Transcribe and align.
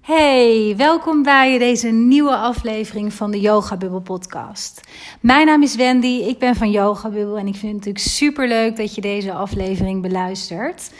Hey, 0.00 0.74
welkom 0.76 1.22
bij 1.22 1.58
deze 1.58 1.88
nieuwe 1.88 2.36
aflevering 2.36 3.12
van 3.12 3.30
de 3.30 3.40
Yoga 3.40 3.76
Bubble 3.76 4.00
podcast. 4.00 4.80
Mijn 5.20 5.46
naam 5.46 5.62
is 5.62 5.74
Wendy, 5.76 6.06
ik 6.06 6.38
ben 6.38 6.54
van 6.54 6.70
Yoga 6.70 7.08
Bubble 7.08 7.38
en 7.38 7.46
ik 7.46 7.54
vind 7.54 7.62
het 7.62 7.72
natuurlijk 7.72 8.04
super 8.04 8.48
leuk 8.48 8.76
dat 8.76 8.94
je 8.94 9.00
deze 9.00 9.32
aflevering 9.32 10.02
beluistert. 10.02 10.92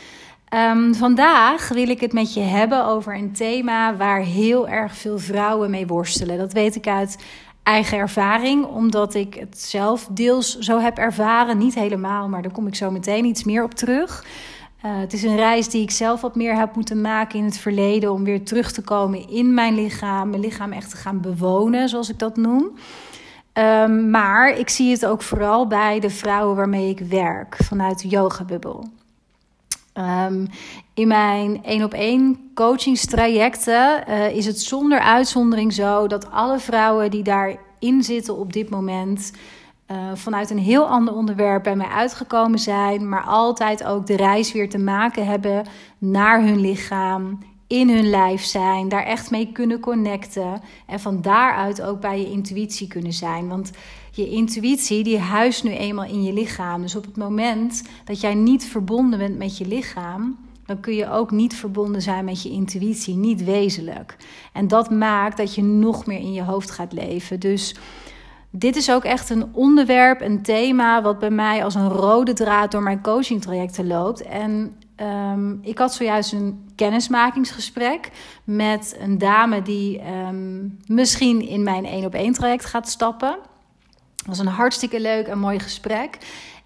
Um, 0.55 0.95
vandaag 0.95 1.69
wil 1.69 1.89
ik 1.89 2.01
het 2.01 2.13
met 2.13 2.35
je 2.35 2.41
hebben 2.41 2.87
over 2.87 3.15
een 3.15 3.33
thema 3.33 3.97
waar 3.97 4.21
heel 4.21 4.69
erg 4.69 4.97
veel 4.97 5.19
vrouwen 5.19 5.71
mee 5.71 5.87
worstelen. 5.87 6.39
Dat 6.39 6.53
weet 6.53 6.77
ik 6.77 6.87
uit 6.87 7.19
eigen 7.63 7.99
ervaring, 7.99 8.65
omdat 8.65 9.15
ik 9.15 9.35
het 9.35 9.61
zelf 9.61 10.09
deels 10.11 10.59
zo 10.59 10.79
heb 10.79 10.99
ervaren. 10.99 11.59
Niet 11.59 11.75
helemaal, 11.75 12.29
maar 12.29 12.43
daar 12.43 12.53
kom 12.53 12.67
ik 12.67 12.75
zo 12.75 12.91
meteen 12.91 13.25
iets 13.25 13.45
meer 13.45 13.63
op 13.63 13.75
terug. 13.75 14.25
Uh, 14.85 14.99
het 14.99 15.13
is 15.13 15.23
een 15.23 15.37
reis 15.37 15.69
die 15.69 15.83
ik 15.83 15.91
zelf 15.91 16.21
wat 16.21 16.35
meer 16.35 16.57
heb 16.57 16.75
moeten 16.75 17.01
maken 17.01 17.39
in 17.39 17.45
het 17.45 17.59
verleden 17.59 18.13
om 18.13 18.25
weer 18.25 18.45
terug 18.45 18.73
te 18.73 18.83
komen 18.83 19.29
in 19.29 19.55
mijn 19.55 19.75
lichaam, 19.75 20.31
mijn 20.31 20.43
lichaam 20.43 20.73
echt 20.73 20.91
te 20.91 20.97
gaan 20.97 21.21
bewonen, 21.21 21.89
zoals 21.89 22.09
ik 22.09 22.19
dat 22.19 22.37
noem. 22.37 22.71
Um, 23.53 24.11
maar 24.11 24.59
ik 24.59 24.69
zie 24.69 24.91
het 24.91 25.07
ook 25.07 25.23
vooral 25.23 25.67
bij 25.67 26.01
de 26.01 26.11
vrouwen 26.11 26.57
waarmee 26.57 26.89
ik 26.89 26.99
werk 26.99 27.57
vanuit 27.57 28.03
de 28.03 28.09
yoga 28.09 28.45
bubbel. 28.45 28.89
Um, 29.95 30.47
in 30.95 31.09
mijn 31.09 31.65
één 31.65 31.85
op 31.85 31.95
één 31.95 32.51
coachingstrajecten 32.55 34.05
uh, 34.09 34.37
is 34.37 34.47
het 34.47 34.61
zonder 34.61 35.01
uitzondering 35.01 35.73
zo 35.73 36.07
dat 36.07 36.31
alle 36.31 36.59
vrouwen 36.59 37.11
die 37.11 37.23
daarin 37.23 38.03
zitten 38.03 38.37
op 38.37 38.53
dit 38.53 38.71
moment 38.71 39.33
uh, 39.91 39.97
vanuit 40.15 40.51
een 40.51 40.59
heel 40.59 40.87
ander 40.87 41.15
onderwerp 41.15 41.63
bij 41.63 41.77
mij 41.77 41.87
uitgekomen 41.87 42.59
zijn, 42.59 43.09
maar 43.09 43.25
altijd 43.25 43.85
ook 43.85 44.07
de 44.07 44.17
reis 44.17 44.53
weer 44.53 44.69
te 44.69 44.79
maken 44.79 45.27
hebben 45.27 45.67
naar 45.99 46.43
hun 46.43 46.61
lichaam, 46.61 47.39
in 47.67 47.89
hun 47.89 48.11
lijf 48.11 48.43
zijn, 48.43 48.89
daar 48.89 49.05
echt 49.05 49.31
mee 49.31 49.53
kunnen 49.53 49.81
connecten 49.81 50.61
en 50.87 51.01
van 51.01 51.23
daaruit 51.23 51.83
ook 51.83 52.01
bij 52.01 52.19
je 52.19 52.31
intuïtie 52.31 52.89
kunnen 52.89 53.13
zijn. 53.13 53.49
Want 53.49 53.71
je 54.11 54.29
intuïtie 54.29 55.05
die 55.05 55.19
huist 55.19 55.65
nu 55.65 55.71
eenmaal 55.71 56.05
in 56.05 56.23
je 56.23 56.33
lichaam. 56.33 56.83
Dus 56.83 56.97
op 56.97 57.05
het 57.05 57.17
moment 57.17 57.83
dat 58.05 58.21
jij 58.21 58.35
niet 58.35 58.65
verbonden 58.65 59.19
bent 59.19 59.39
met 59.39 59.59
je 59.59 59.67
lichaam, 59.67 60.39
dan 60.67 60.81
kun 60.81 60.95
je 60.95 61.11
ook 61.11 61.31
niet 61.31 61.55
verbonden 61.55 62.03
zijn 62.03 62.25
met 62.25 62.43
je 62.43 62.51
intuïtie, 62.51 63.17
niet 63.17 63.45
wezenlijk. 63.45 64.17
En 64.53 64.69
dat 64.69 64.91
maakt 64.91 65.37
dat 65.37 65.55
je 65.55 65.63
nog 65.63 66.07
meer 66.07 66.19
in 66.19 66.33
je 66.33 66.43
hoofd 66.43 66.71
gaat 66.71 66.93
leven. 66.93 67.41
Dus 67.41 67.77
dit 68.51 68.77
is 68.77 68.91
ook 68.91 69.05
echt 69.05 69.31
een 69.31 69.49
onderwerp, 69.53 70.21
een 70.21 70.43
thema 70.43 71.03
wat 71.03 71.19
bij 71.19 71.31
mij 71.31 71.65
als 71.65 71.75
een 71.75 71.89
rode 71.89 72.33
draad 72.33 72.71
door 72.71 72.83
mijn 72.83 73.03
coachingtrajecten 73.03 73.87
loopt. 73.87 74.23
En 74.23 74.77
um, 74.97 75.59
ik 75.63 75.79
had 75.79 75.95
zojuist 75.95 76.33
een 76.33 76.71
kennismakingsgesprek 76.75 78.11
met 78.45 78.97
een 79.01 79.19
dame 79.19 79.63
die 79.63 80.01
um, 80.29 80.79
misschien 80.87 81.49
in 81.49 81.63
mijn 81.63 81.85
één 81.85 82.05
op 82.05 82.15
één 82.15 82.33
traject 82.33 82.65
gaat 82.65 82.89
stappen. 82.89 83.39
Dat 84.17 84.27
was 84.27 84.39
een 84.39 84.47
hartstikke 84.47 85.01
leuk 85.01 85.27
en 85.27 85.39
mooi 85.39 85.59
gesprek. 85.59 86.19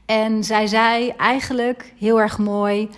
En 0.06 0.44
zij 0.44 0.66
zei 0.66 1.08
eigenlijk 1.08 1.92
heel 1.98 2.20
erg 2.20 2.38
mooi: 2.38 2.88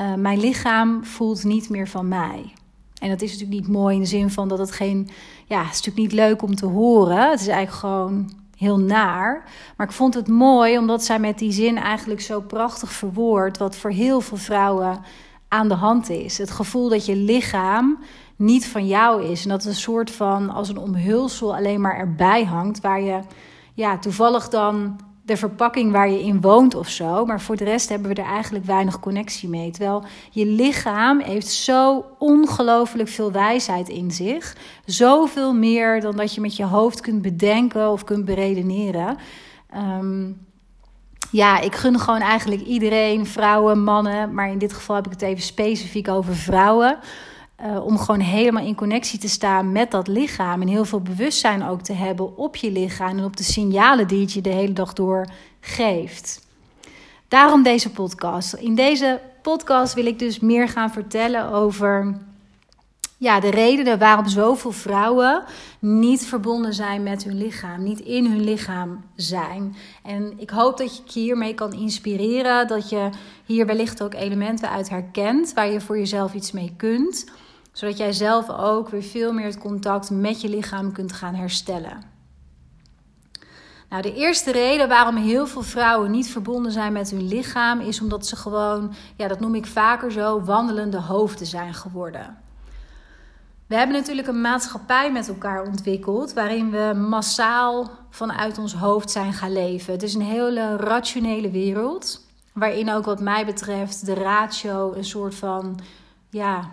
uh, 0.00 0.14
Mijn 0.14 0.40
lichaam 0.40 1.04
voelt 1.04 1.44
niet 1.44 1.68
meer 1.68 1.88
van 1.88 2.08
mij. 2.08 2.52
En 3.00 3.08
dat 3.08 3.22
is 3.22 3.32
natuurlijk 3.32 3.60
niet 3.60 3.68
mooi 3.68 3.94
in 3.94 4.00
de 4.00 4.06
zin 4.06 4.30
van 4.30 4.48
dat 4.48 4.58
het 4.58 4.72
geen. 4.72 5.08
Ja, 5.46 5.58
het 5.62 5.74
is 5.74 5.82
natuurlijk 5.82 5.96
niet 5.96 6.20
leuk 6.20 6.42
om 6.42 6.54
te 6.54 6.66
horen. 6.66 7.30
Het 7.30 7.40
is 7.40 7.46
eigenlijk 7.46 7.78
gewoon 7.78 8.30
heel 8.56 8.78
naar. 8.78 9.44
Maar 9.76 9.86
ik 9.86 9.92
vond 9.92 10.14
het 10.14 10.28
mooi 10.28 10.78
omdat 10.78 11.04
zij 11.04 11.18
met 11.18 11.38
die 11.38 11.52
zin 11.52 11.76
eigenlijk 11.76 12.20
zo 12.20 12.40
prachtig 12.40 12.92
verwoordt. 12.92 13.58
wat 13.58 13.76
voor 13.76 13.90
heel 13.90 14.20
veel 14.20 14.36
vrouwen 14.36 15.00
aan 15.48 15.68
de 15.68 15.74
hand 15.74 16.08
is. 16.08 16.38
Het 16.38 16.50
gevoel 16.50 16.88
dat 16.88 17.06
je 17.06 17.16
lichaam 17.16 17.98
niet 18.36 18.66
van 18.66 18.86
jou 18.86 19.24
is. 19.24 19.42
En 19.42 19.48
dat 19.48 19.62
het 19.62 19.72
een 19.72 19.80
soort 19.80 20.10
van 20.10 20.50
als 20.50 20.68
een 20.68 20.78
omhulsel 20.78 21.56
alleen 21.56 21.80
maar 21.80 21.96
erbij 21.96 22.44
hangt. 22.44 22.80
Waar 22.80 23.00
je 23.00 23.20
ja, 23.74 23.98
toevallig 23.98 24.48
dan 24.48 25.00
de 25.26 25.36
verpakking 25.36 25.92
waar 25.92 26.10
je 26.10 26.22
in 26.22 26.40
woont 26.40 26.74
of 26.74 26.88
zo. 26.88 27.24
Maar 27.24 27.40
voor 27.40 27.56
de 27.56 27.64
rest 27.64 27.88
hebben 27.88 28.14
we 28.14 28.22
er 28.22 28.28
eigenlijk 28.28 28.64
weinig 28.64 29.00
connectie 29.00 29.48
mee. 29.48 29.70
Terwijl 29.70 30.04
je 30.30 30.46
lichaam 30.46 31.20
heeft 31.20 31.46
zo 31.46 32.04
ongelooflijk 32.18 33.08
veel 33.08 33.32
wijsheid 33.32 33.88
in 33.88 34.10
zich. 34.10 34.56
Zoveel 34.84 35.54
meer 35.54 36.00
dan 36.00 36.16
dat 36.16 36.34
je 36.34 36.40
met 36.40 36.56
je 36.56 36.64
hoofd 36.64 37.00
kunt 37.00 37.22
bedenken 37.22 37.90
of 37.90 38.04
kunt 38.04 38.24
beredeneren. 38.24 39.16
Um, 39.76 40.46
ja, 41.30 41.60
ik 41.60 41.74
gun 41.74 41.98
gewoon 41.98 42.20
eigenlijk 42.20 42.62
iedereen, 42.62 43.26
vrouwen, 43.26 43.82
mannen. 43.82 44.34
Maar 44.34 44.50
in 44.50 44.58
dit 44.58 44.72
geval 44.72 44.96
heb 44.96 45.06
ik 45.06 45.12
het 45.12 45.22
even 45.22 45.42
specifiek 45.42 46.08
over 46.08 46.36
vrouwen 46.36 46.98
uh, 47.60 47.84
om 47.84 47.98
gewoon 47.98 48.20
helemaal 48.20 48.64
in 48.64 48.74
connectie 48.74 49.18
te 49.18 49.28
staan 49.28 49.72
met 49.72 49.90
dat 49.90 50.08
lichaam. 50.08 50.62
En 50.62 50.68
heel 50.68 50.84
veel 50.84 51.00
bewustzijn 51.00 51.64
ook 51.64 51.82
te 51.82 51.92
hebben 51.92 52.36
op 52.36 52.56
je 52.56 52.70
lichaam 52.70 53.18
en 53.18 53.24
op 53.24 53.36
de 53.36 53.42
signalen 53.42 54.08
die 54.08 54.20
het 54.20 54.32
je 54.32 54.40
de 54.40 54.48
hele 54.48 54.72
dag 54.72 54.92
door 54.92 55.26
geeft. 55.60 56.44
Daarom 57.28 57.62
deze 57.62 57.90
podcast. 57.90 58.52
In 58.52 58.74
deze 58.74 59.20
podcast 59.42 59.94
wil 59.94 60.06
ik 60.06 60.18
dus 60.18 60.40
meer 60.40 60.68
gaan 60.68 60.90
vertellen 60.90 61.50
over 61.50 62.18
ja, 63.18 63.40
de 63.40 63.50
redenen 63.50 63.98
waarom 63.98 64.28
zoveel 64.28 64.72
vrouwen 64.72 65.44
niet 65.78 66.26
verbonden 66.26 66.74
zijn 66.74 67.02
met 67.02 67.24
hun 67.24 67.38
lichaam, 67.38 67.82
niet 67.82 68.00
in 68.00 68.26
hun 68.26 68.44
lichaam 68.44 69.04
zijn. 69.14 69.76
En 70.02 70.32
ik 70.36 70.50
hoop 70.50 70.78
dat 70.78 70.96
je 70.96 71.20
hiermee 71.20 71.54
kan 71.54 71.72
inspireren, 71.72 72.68
dat 72.68 72.88
je 72.88 73.10
hier 73.44 73.66
wellicht 73.66 74.02
ook 74.02 74.14
elementen 74.14 74.70
uit 74.70 74.88
herkent 74.88 75.52
waar 75.52 75.72
je 75.72 75.80
voor 75.80 75.98
jezelf 75.98 76.34
iets 76.34 76.52
mee 76.52 76.72
kunt 76.76 77.24
zodat 77.76 77.96
jij 77.96 78.12
zelf 78.12 78.50
ook 78.50 78.88
weer 78.88 79.02
veel 79.02 79.32
meer 79.32 79.44
het 79.44 79.58
contact 79.58 80.10
met 80.10 80.40
je 80.40 80.48
lichaam 80.48 80.92
kunt 80.92 81.12
gaan 81.12 81.34
herstellen. 81.34 82.02
Nou, 83.88 84.02
de 84.02 84.14
eerste 84.14 84.52
reden 84.52 84.88
waarom 84.88 85.16
heel 85.16 85.46
veel 85.46 85.62
vrouwen 85.62 86.10
niet 86.10 86.30
verbonden 86.30 86.72
zijn 86.72 86.92
met 86.92 87.10
hun 87.10 87.28
lichaam 87.28 87.80
is 87.80 88.00
omdat 88.00 88.26
ze 88.26 88.36
gewoon, 88.36 88.94
ja, 89.16 89.28
dat 89.28 89.40
noem 89.40 89.54
ik 89.54 89.66
vaker 89.66 90.12
zo, 90.12 90.42
wandelende 90.42 91.00
hoofden 91.00 91.46
zijn 91.46 91.74
geworden. 91.74 92.38
We 93.66 93.76
hebben 93.76 93.96
natuurlijk 93.96 94.28
een 94.28 94.40
maatschappij 94.40 95.12
met 95.12 95.28
elkaar 95.28 95.66
ontwikkeld 95.66 96.32
waarin 96.32 96.70
we 96.70 96.92
massaal 97.08 97.90
vanuit 98.10 98.58
ons 98.58 98.74
hoofd 98.74 99.10
zijn 99.10 99.32
gaan 99.32 99.52
leven. 99.52 99.92
Het 99.92 100.02
is 100.02 100.14
een 100.14 100.22
hele 100.22 100.76
rationele 100.76 101.50
wereld 101.50 102.26
waarin 102.52 102.90
ook 102.90 103.04
wat 103.04 103.20
mij 103.20 103.44
betreft 103.44 104.06
de 104.06 104.14
ratio 104.14 104.92
een 104.92 105.04
soort 105.04 105.34
van 105.34 105.78
ja, 106.30 106.70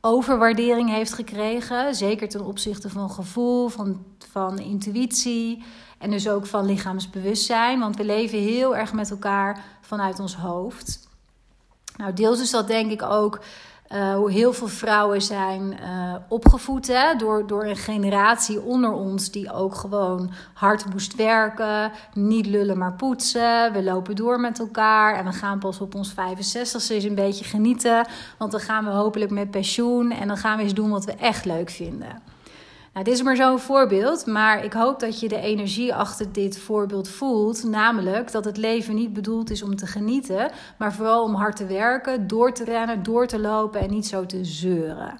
overwaardering 0.00 0.90
heeft 0.90 1.12
gekregen. 1.12 1.94
Zeker 1.94 2.28
ten 2.28 2.44
opzichte 2.44 2.88
van 2.88 3.10
gevoel, 3.10 3.68
van, 3.68 4.04
van 4.32 4.58
intuïtie 4.58 5.64
en 5.98 6.10
dus 6.10 6.28
ook 6.28 6.46
van 6.46 6.66
lichaamsbewustzijn. 6.66 7.80
Want 7.80 7.96
we 7.96 8.04
leven 8.04 8.38
heel 8.38 8.76
erg 8.76 8.92
met 8.92 9.10
elkaar 9.10 9.64
vanuit 9.80 10.20
ons 10.20 10.36
hoofd. 10.36 11.08
Nou, 11.96 12.12
deels 12.12 12.40
is 12.40 12.50
dat 12.50 12.66
denk 12.66 12.90
ik 12.90 13.02
ook 13.02 13.40
uh, 13.94 14.14
hoe 14.14 14.30
heel 14.30 14.52
veel 14.52 14.68
vrouwen 14.68 15.22
zijn 15.22 15.62
uh, 15.82 16.14
opgevoed 16.28 16.86
hè, 16.86 17.14
door, 17.16 17.46
door 17.46 17.64
een 17.64 17.76
generatie 17.76 18.60
onder 18.60 18.92
ons 18.92 19.30
die 19.30 19.52
ook 19.52 19.74
gewoon 19.74 20.30
hard 20.52 20.92
moest 20.92 21.14
werken, 21.14 21.92
niet 22.14 22.46
lullen 22.46 22.78
maar 22.78 22.92
poetsen. 22.92 23.72
We 23.72 23.82
lopen 23.82 24.16
door 24.16 24.40
met 24.40 24.58
elkaar 24.58 25.14
en 25.14 25.24
we 25.24 25.32
gaan 25.32 25.58
pas 25.58 25.80
op 25.80 25.94
ons 25.94 26.10
65ste 26.10 26.88
eens 26.88 27.04
een 27.04 27.14
beetje 27.14 27.44
genieten, 27.44 28.06
want 28.38 28.50
dan 28.50 28.60
gaan 28.60 28.84
we 28.84 28.90
hopelijk 28.90 29.30
met 29.30 29.50
pensioen 29.50 30.10
en 30.10 30.28
dan 30.28 30.36
gaan 30.36 30.56
we 30.56 30.62
eens 30.62 30.74
doen 30.74 30.90
wat 30.90 31.04
we 31.04 31.12
echt 31.12 31.44
leuk 31.44 31.70
vinden. 31.70 32.29
Nou, 32.92 33.04
dit 33.04 33.14
is 33.14 33.22
maar 33.22 33.36
zo'n 33.36 33.58
voorbeeld, 33.58 34.26
maar 34.26 34.64
ik 34.64 34.72
hoop 34.72 35.00
dat 35.00 35.20
je 35.20 35.28
de 35.28 35.40
energie 35.40 35.94
achter 35.94 36.32
dit 36.32 36.58
voorbeeld 36.58 37.08
voelt. 37.08 37.64
Namelijk 37.64 38.32
dat 38.32 38.44
het 38.44 38.56
leven 38.56 38.94
niet 38.94 39.12
bedoeld 39.12 39.50
is 39.50 39.62
om 39.62 39.76
te 39.76 39.86
genieten, 39.86 40.50
maar 40.78 40.92
vooral 40.92 41.24
om 41.24 41.34
hard 41.34 41.56
te 41.56 41.66
werken, 41.66 42.26
door 42.26 42.52
te 42.52 42.64
rennen, 42.64 43.02
door 43.02 43.26
te 43.26 43.38
lopen 43.38 43.80
en 43.80 43.90
niet 43.90 44.06
zo 44.06 44.26
te 44.26 44.44
zeuren. 44.44 45.18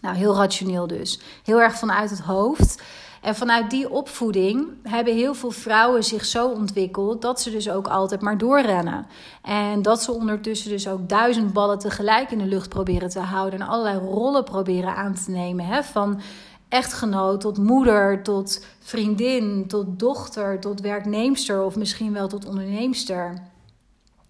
Nou, 0.00 0.16
heel 0.16 0.34
rationeel 0.34 0.86
dus. 0.86 1.20
Heel 1.44 1.60
erg 1.60 1.74
vanuit 1.74 2.10
het 2.10 2.20
hoofd. 2.20 2.82
En 3.22 3.34
vanuit 3.34 3.70
die 3.70 3.90
opvoeding 3.90 4.68
hebben 4.82 5.14
heel 5.14 5.34
veel 5.34 5.50
vrouwen 5.50 6.04
zich 6.04 6.24
zo 6.24 6.48
ontwikkeld 6.48 7.22
dat 7.22 7.40
ze 7.40 7.50
dus 7.50 7.70
ook 7.70 7.88
altijd 7.88 8.20
maar 8.20 8.38
doorrennen. 8.38 9.06
En 9.42 9.82
dat 9.82 10.02
ze 10.02 10.12
ondertussen 10.12 10.70
dus 10.70 10.88
ook 10.88 11.08
duizend 11.08 11.52
ballen 11.52 11.78
tegelijk 11.78 12.30
in 12.30 12.38
de 12.38 12.44
lucht 12.44 12.68
proberen 12.68 13.08
te 13.08 13.20
houden 13.20 13.60
en 13.60 13.66
allerlei 13.66 13.98
rollen 13.98 14.44
proberen 14.44 14.96
aan 14.96 15.14
te 15.14 15.30
nemen. 15.30 15.64
Hè? 15.64 15.82
Van 15.82 16.20
echtgenoot 16.68 17.40
tot 17.40 17.58
moeder, 17.58 18.22
tot 18.22 18.64
vriendin, 18.80 19.64
tot 19.68 19.98
dochter, 19.98 20.60
tot 20.60 20.80
werknemster 20.80 21.62
of 21.62 21.76
misschien 21.76 22.12
wel 22.12 22.28
tot 22.28 22.46
onderneemster. 22.46 23.34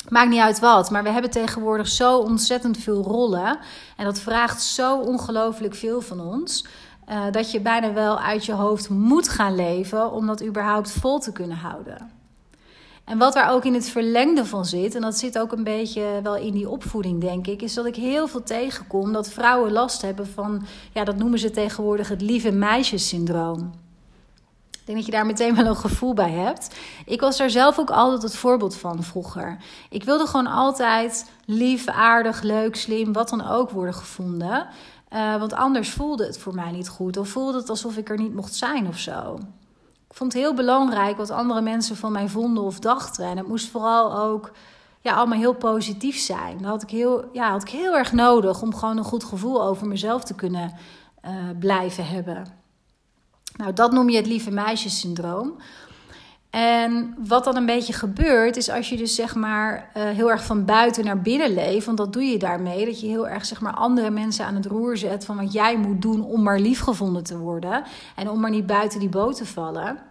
Maakt 0.08 0.30
niet 0.30 0.40
uit 0.40 0.58
wat, 0.58 0.90
maar 0.90 1.02
we 1.02 1.10
hebben 1.10 1.30
tegenwoordig 1.30 1.88
zo 1.88 2.18
ontzettend 2.18 2.78
veel 2.78 3.02
rollen. 3.02 3.58
En 3.96 4.04
dat 4.04 4.20
vraagt 4.20 4.62
zo 4.62 4.98
ongelooflijk 4.98 5.74
veel 5.74 6.00
van 6.00 6.20
ons. 6.20 6.66
Uh, 7.08 7.22
dat 7.30 7.50
je 7.50 7.60
bijna 7.60 7.92
wel 7.92 8.18
uit 8.20 8.44
je 8.44 8.52
hoofd 8.52 8.88
moet 8.88 9.28
gaan 9.28 9.54
leven 9.54 10.12
om 10.12 10.26
dat 10.26 10.44
überhaupt 10.44 10.90
vol 10.90 11.18
te 11.18 11.32
kunnen 11.32 11.56
houden. 11.56 12.17
En 13.08 13.18
wat 13.18 13.32
daar 13.32 13.50
ook 13.50 13.64
in 13.64 13.74
het 13.74 13.88
verlengde 13.88 14.44
van 14.44 14.64
zit, 14.64 14.94
en 14.94 15.00
dat 15.00 15.18
zit 15.18 15.38
ook 15.38 15.52
een 15.52 15.64
beetje 15.64 16.20
wel 16.22 16.36
in 16.36 16.52
die 16.52 16.68
opvoeding, 16.68 17.20
denk 17.20 17.46
ik, 17.46 17.62
is 17.62 17.74
dat 17.74 17.86
ik 17.86 17.96
heel 17.96 18.28
veel 18.28 18.42
tegenkom 18.42 19.12
dat 19.12 19.30
vrouwen 19.30 19.72
last 19.72 20.02
hebben 20.02 20.26
van, 20.26 20.66
ja, 20.92 21.04
dat 21.04 21.16
noemen 21.16 21.38
ze 21.38 21.50
tegenwoordig 21.50 22.08
het 22.08 22.20
lieve 22.20 22.50
meisjessyndroom. 22.50 23.72
Ik 24.70 24.80
denk 24.84 24.96
dat 24.98 25.06
je 25.06 25.12
daar 25.12 25.26
meteen 25.26 25.54
wel 25.54 25.66
een 25.66 25.76
gevoel 25.76 26.14
bij 26.14 26.30
hebt. 26.30 26.76
Ik 27.06 27.20
was 27.20 27.36
daar 27.36 27.50
zelf 27.50 27.78
ook 27.78 27.90
altijd 27.90 28.22
het 28.22 28.36
voorbeeld 28.36 28.76
van 28.76 29.02
vroeger. 29.02 29.56
Ik 29.90 30.04
wilde 30.04 30.26
gewoon 30.26 30.46
altijd 30.46 31.30
lief, 31.44 31.86
aardig, 31.86 32.42
leuk, 32.42 32.76
slim, 32.76 33.12
wat 33.12 33.28
dan 33.28 33.48
ook 33.48 33.70
worden 33.70 33.94
gevonden. 33.94 34.66
Uh, 35.12 35.36
want 35.38 35.52
anders 35.52 35.90
voelde 35.90 36.26
het 36.26 36.38
voor 36.38 36.54
mij 36.54 36.70
niet 36.70 36.88
goed. 36.88 37.16
Of 37.16 37.28
voelde 37.28 37.58
het 37.58 37.70
alsof 37.70 37.96
ik 37.96 38.08
er 38.08 38.18
niet 38.18 38.34
mocht 38.34 38.54
zijn 38.54 38.86
of 38.86 38.98
zo. 38.98 39.38
Vond 40.18 40.32
het 40.32 40.42
heel 40.42 40.54
belangrijk 40.54 41.16
wat 41.16 41.30
andere 41.30 41.60
mensen 41.60 41.96
van 41.96 42.12
mij 42.12 42.28
vonden 42.28 42.62
of 42.62 42.78
dachten. 42.78 43.24
En 43.24 43.36
het 43.36 43.48
moest 43.48 43.68
vooral 43.68 44.18
ook 44.18 44.50
ja, 45.00 45.14
allemaal 45.14 45.38
heel 45.38 45.54
positief 45.54 46.18
zijn. 46.18 46.58
Dat 46.58 46.66
had 46.66 46.82
ik 46.82 46.90
heel, 46.90 47.24
ja, 47.32 47.50
had 47.50 47.62
ik 47.62 47.68
heel 47.68 47.96
erg 47.96 48.12
nodig 48.12 48.62
om 48.62 48.74
gewoon 48.74 48.96
een 48.96 49.04
goed 49.04 49.24
gevoel 49.24 49.62
over 49.62 49.86
mezelf 49.86 50.24
te 50.24 50.34
kunnen 50.34 50.72
uh, 51.24 51.30
blijven 51.58 52.06
hebben. 52.06 52.46
Nou, 53.56 53.72
dat 53.72 53.92
noem 53.92 54.10
je 54.10 54.16
het 54.16 54.26
lieve 54.26 54.50
meisjessyndroom. 54.50 55.56
En 56.50 57.14
wat 57.18 57.44
dan 57.44 57.56
een 57.56 57.66
beetje 57.66 57.92
gebeurt, 57.92 58.56
is 58.56 58.70
als 58.70 58.88
je 58.88 58.96
dus 58.96 59.14
zeg 59.14 59.34
maar 59.34 59.90
uh, 59.96 60.02
heel 60.02 60.30
erg 60.30 60.44
van 60.44 60.64
buiten 60.64 61.04
naar 61.04 61.20
binnen 61.20 61.54
leeft, 61.54 61.86
want 61.86 61.98
dat 61.98 62.12
doe 62.12 62.24
je 62.24 62.38
daarmee, 62.38 62.84
dat 62.84 63.00
je 63.00 63.06
heel 63.06 63.28
erg 63.28 63.44
zeg 63.44 63.60
maar 63.60 63.74
andere 63.74 64.10
mensen 64.10 64.44
aan 64.44 64.54
het 64.54 64.66
roer 64.66 64.96
zet 64.96 65.24
van 65.24 65.36
wat 65.36 65.52
jij 65.52 65.76
moet 65.76 66.02
doen 66.02 66.24
om 66.24 66.42
maar 66.42 66.60
liefgevonden 66.60 67.24
te 67.24 67.38
worden 67.38 67.82
en 68.16 68.30
om 68.30 68.40
maar 68.40 68.50
niet 68.50 68.66
buiten 68.66 69.00
die 69.00 69.08
boot 69.08 69.36
te 69.36 69.46
vallen. 69.46 70.07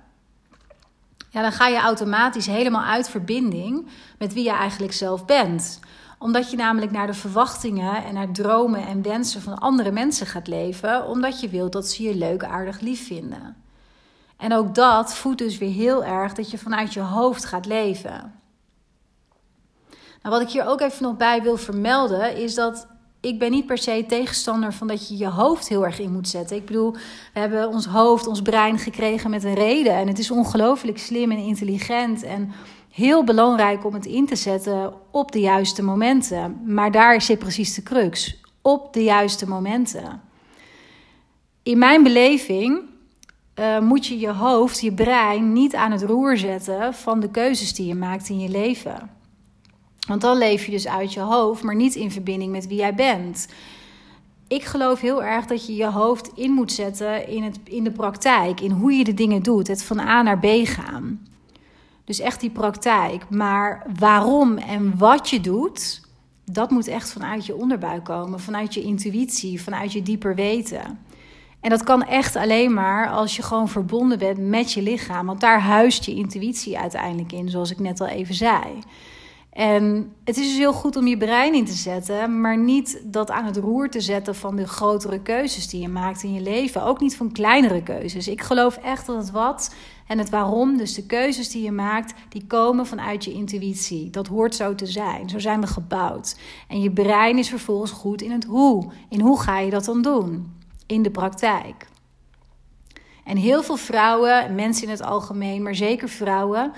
Ja, 1.30 1.42
dan 1.42 1.52
ga 1.52 1.68
je 1.68 1.78
automatisch 1.78 2.46
helemaal 2.46 2.84
uit 2.84 3.10
verbinding 3.10 3.88
met 4.18 4.34
wie 4.34 4.44
je 4.44 4.52
eigenlijk 4.52 4.94
zelf 4.94 5.26
bent 5.26 5.80
omdat 6.18 6.52
je 6.52 6.58
namelijk 6.58 6.92
naar 6.92 7.08
de 7.08 7.14
verwachtingen 7.14 8.04
en 8.04 8.14
naar 8.14 8.32
dromen 8.32 8.88
en 8.88 9.02
wensen 9.02 9.42
van 9.42 9.58
andere 9.58 9.92
mensen 9.92 10.28
gaat 10.28 10.48
leven, 10.48 11.08
omdat 11.08 11.40
je 11.40 11.50
wilt 11.50 11.72
dat 11.72 11.88
ze 11.88 12.04
je 12.04 12.16
leuk, 12.16 12.44
aardig, 12.44 12.80
lief 12.80 13.08
vinden. 13.08 13.56
En 14.38 14.54
ook 14.54 14.76
dat 14.76 15.16
voedt 15.16 15.38
dus 15.38 15.58
weer 15.58 15.72
heel 15.72 16.04
erg 16.06 16.34
dat 16.34 16.52
je 16.52 16.58
vanuit 16.58 16.94
je 16.94 17.00
hoofd 17.00 17.46
gaat 17.46 17.66
leven. 17.66 18.40
Nou, 20.22 20.36
wat 20.36 20.42
ik 20.42 20.50
hier 20.50 20.66
ook 20.66 20.82
even 20.82 21.04
nog 21.04 21.18
bij 21.18 21.42
wil 21.42 21.58
vermelden, 21.58 22.36
is 22.38 22.56
dat 22.56 22.88
ik 23.20 23.40
ben 23.40 23.52
niet 23.52 23.66
per 23.66 23.78
se 23.78 24.06
tegenstander 24.08 24.74
van 24.74 24.88
dat 24.88 25.08
je 25.08 25.18
je 25.18 25.28
hoofd 25.28 25.68
heel 25.68 25.86
erg 25.86 26.00
in 26.00 26.12
moet 26.12 26.28
zetten. 26.28 26.56
Ik 26.56 26.66
bedoel, 26.66 26.92
we 27.34 27.40
hebben 27.40 27.68
ons 27.68 27.86
hoofd, 27.86 28.28
ons 28.28 28.42
brein 28.42 28.80
gekregen 28.80 29.30
met 29.30 29.44
een 29.44 29.54
reden. 29.54 29.94
En 29.94 30.08
het 30.08 30.20
is 30.20 30.32
ongelooflijk 30.32 30.98
slim 30.98 31.32
en 31.32 31.38
intelligent. 31.38 32.24
En 32.24 32.52
heel 32.92 33.24
belangrijk 33.24 33.86
om 33.86 33.94
het 33.94 34.06
in 34.06 34.26
te 34.26 34.36
zetten 34.36 34.94
op 35.12 35.32
de 35.32 35.40
juiste 35.40 35.84
momenten. 35.84 36.62
Maar 36.66 36.92
daar 36.92 37.22
zit 37.22 37.40
precies 37.40 37.74
de 37.74 37.84
crux. 37.84 38.42
Op 38.62 38.94
de 38.94 39.04
juiste 39.04 39.48
momenten. 39.48 40.22
In 41.64 41.78
mijn 41.78 42.04
beleving 42.04 42.82
uh, 43.60 43.80
moet 43.80 44.06
je 44.06 44.20
je 44.20 44.32
hoofd, 44.32 44.82
je 44.82 44.94
brein 44.94 45.54
niet 45.54 45.76
aan 45.76 45.92
het 45.92 46.04
roer 46.04 46.38
zetten 46.38 46.94
van 46.94 47.20
de 47.20 47.30
keuzes 47.30 47.74
die 47.74 47.88
je 47.88 47.96
maakt 47.96 48.30
in 48.30 48.40
je 48.40 48.50
leven. 48.50 49.17
Want 50.08 50.22
dan 50.22 50.38
leef 50.38 50.66
je 50.66 50.72
dus 50.72 50.88
uit 50.88 51.14
je 51.14 51.20
hoofd, 51.20 51.64
maar 51.64 51.76
niet 51.76 51.96
in 51.96 52.12
verbinding 52.12 52.52
met 52.52 52.68
wie 52.68 52.78
jij 52.78 52.96
bent. 52.96 53.48
Ik 54.48 54.64
geloof 54.64 55.02
heel 55.02 55.24
erg 55.24 55.46
dat 55.46 55.68
je 55.68 55.76
je 55.76 55.92
hoofd 55.92 56.32
in 56.36 56.52
moet 56.52 56.72
zetten 56.72 57.28
in, 57.28 57.44
het, 57.44 57.60
in 57.64 57.84
de 57.84 57.92
praktijk, 57.92 58.62
in 58.62 58.72
hoe 58.72 58.94
je 58.94 59.04
de 59.04 59.14
dingen 59.14 59.44
doet, 59.44 59.68
het 59.68 59.84
van 59.84 60.00
A 60.00 60.22
naar 60.22 60.40
B 60.40 60.46
gaan. 60.64 61.28
Dus 62.04 62.20
echt 62.20 62.40
die 62.40 62.50
praktijk. 62.50 63.30
Maar 63.30 63.86
waarom 64.00 64.58
en 64.58 64.98
wat 64.98 65.30
je 65.30 65.42
doet, 65.42 66.02
dat 66.46 66.70
moet 66.72 66.88
echt 66.88 67.12
vanuit 67.12 67.46
je 67.46 67.56
onderbuik 67.56 68.04
komen, 68.04 68.40
vanuit 68.40 68.74
je 68.74 68.82
intuïtie, 68.82 69.62
vanuit 69.62 69.92
je 69.92 70.02
dieper 70.02 70.36
weten. 70.36 71.00
En 71.60 71.70
dat 71.70 71.84
kan 71.84 72.04
echt 72.04 72.36
alleen 72.36 72.74
maar 72.74 73.10
als 73.10 73.36
je 73.36 73.42
gewoon 73.42 73.70
verbonden 73.70 74.20
bent 74.20 74.38
met 74.38 74.72
je 74.72 74.82
lichaam. 74.82 75.26
Want 75.26 75.40
daar 75.40 75.62
huist 75.62 76.04
je 76.06 76.16
intuïtie 76.16 76.80
uiteindelijk 76.80 77.32
in, 77.32 77.50
zoals 77.50 77.72
ik 77.72 77.80
net 77.80 78.02
al 78.02 78.08
even 78.08 78.36
zei. 78.36 78.62
En 79.58 80.14
het 80.24 80.38
is 80.38 80.48
dus 80.48 80.58
heel 80.58 80.74
goed 80.74 80.96
om 80.96 81.08
je 81.08 81.18
brein 81.18 81.54
in 81.54 81.66
te 81.66 81.74
zetten, 81.74 82.42
maar 82.42 82.58
niet 82.58 83.02
dat 83.04 83.32
aan 83.32 83.46
het 83.46 83.58
roer 83.58 83.90
te 83.90 84.02
zetten 84.02 84.36
van 84.36 84.56
de 84.56 84.68
grotere 84.68 85.22
keuzes 85.22 85.68
die 85.68 85.82
je 85.82 85.88
maakt 85.88 86.24
in 86.24 86.34
je 86.34 86.42
leven. 86.42 86.84
Ook 86.84 87.00
niet 87.00 87.18
van 87.18 87.32
kleinere 87.32 87.84
keuzes. 87.84 88.28
Ik 88.28 88.42
geloof 88.42 88.78
echt 88.78 89.06
dat 89.06 89.18
het 89.18 89.32
wat 89.32 89.76
en 90.08 90.18
het 90.18 90.30
waarom, 90.30 90.78
dus 90.78 90.94
de 90.94 91.06
keuzes 91.06 91.50
die 91.50 91.64
je 91.64 91.72
maakt, 91.72 92.14
die 92.30 92.46
komen 92.48 92.86
vanuit 92.86 93.24
je 93.24 93.32
intuïtie. 93.32 94.10
Dat 94.10 94.28
hoort 94.28 94.56
zo 94.56 94.76
te 94.76 94.86
zijn. 94.86 95.30
Zo 95.30 95.40
zijn 95.40 95.62
we 95.62 95.68
gebouwd. 95.68 96.40
En 96.68 96.82
je 96.82 96.92
brein 96.92 97.38
is 97.38 97.50
vervolgens 97.50 97.92
goed 97.92 98.22
in 98.22 98.32
het 98.32 98.46
hoe. 98.46 98.92
In 99.10 99.20
hoe 99.20 99.40
ga 99.40 99.60
je 99.60 99.70
dat 99.70 99.86
dan 99.86 100.02
doen? 100.02 100.56
in 100.88 101.02
de 101.02 101.12
praktijk. 101.12 101.88
En 103.24 103.38
heel 103.38 103.64
veel 103.64 103.78
vrouwen, 103.78 104.56
mensen 104.56 104.84
in 104.84 104.90
het 104.90 105.02
algemeen, 105.02 105.62
maar 105.62 105.76
zeker 105.76 106.10
vrouwen, 106.10 106.72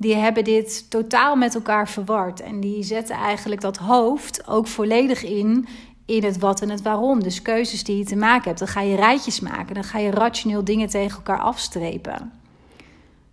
die 0.00 0.14
hebben 0.14 0.44
dit 0.44 0.90
totaal 0.90 1.36
met 1.36 1.54
elkaar 1.54 1.88
verward. 1.88 2.40
En 2.40 2.60
die 2.60 2.82
zetten 2.82 3.16
eigenlijk 3.16 3.60
dat 3.60 3.76
hoofd 3.76 4.46
ook 4.46 4.66
volledig 4.66 5.22
in 5.22 5.68
in 6.04 6.24
het 6.24 6.38
wat 6.38 6.60
en 6.60 6.70
het 6.70 6.82
waarom. 6.82 7.22
Dus 7.22 7.42
keuzes 7.42 7.84
die 7.84 7.96
je 7.96 8.04
te 8.04 8.16
maken 8.16 8.44
hebt. 8.44 8.58
Dan 8.58 8.68
ga 8.68 8.80
je 8.80 8.96
rijtjes 8.96 9.40
maken. 9.40 9.74
Dan 9.74 9.84
ga 9.84 9.98
je 9.98 10.10
rationeel 10.10 10.64
dingen 10.64 10.88
tegen 10.88 11.16
elkaar 11.16 11.40
afstrepen. 11.40 12.32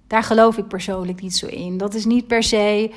Daar 0.07 0.23
geloof 0.23 0.57
ik 0.57 0.67
persoonlijk 0.67 1.21
niet 1.21 1.35
zo 1.35 1.47
in. 1.47 1.77
Dat 1.77 1.93
is 1.93 2.05
niet 2.05 2.27
per 2.27 2.43
se 2.43 2.91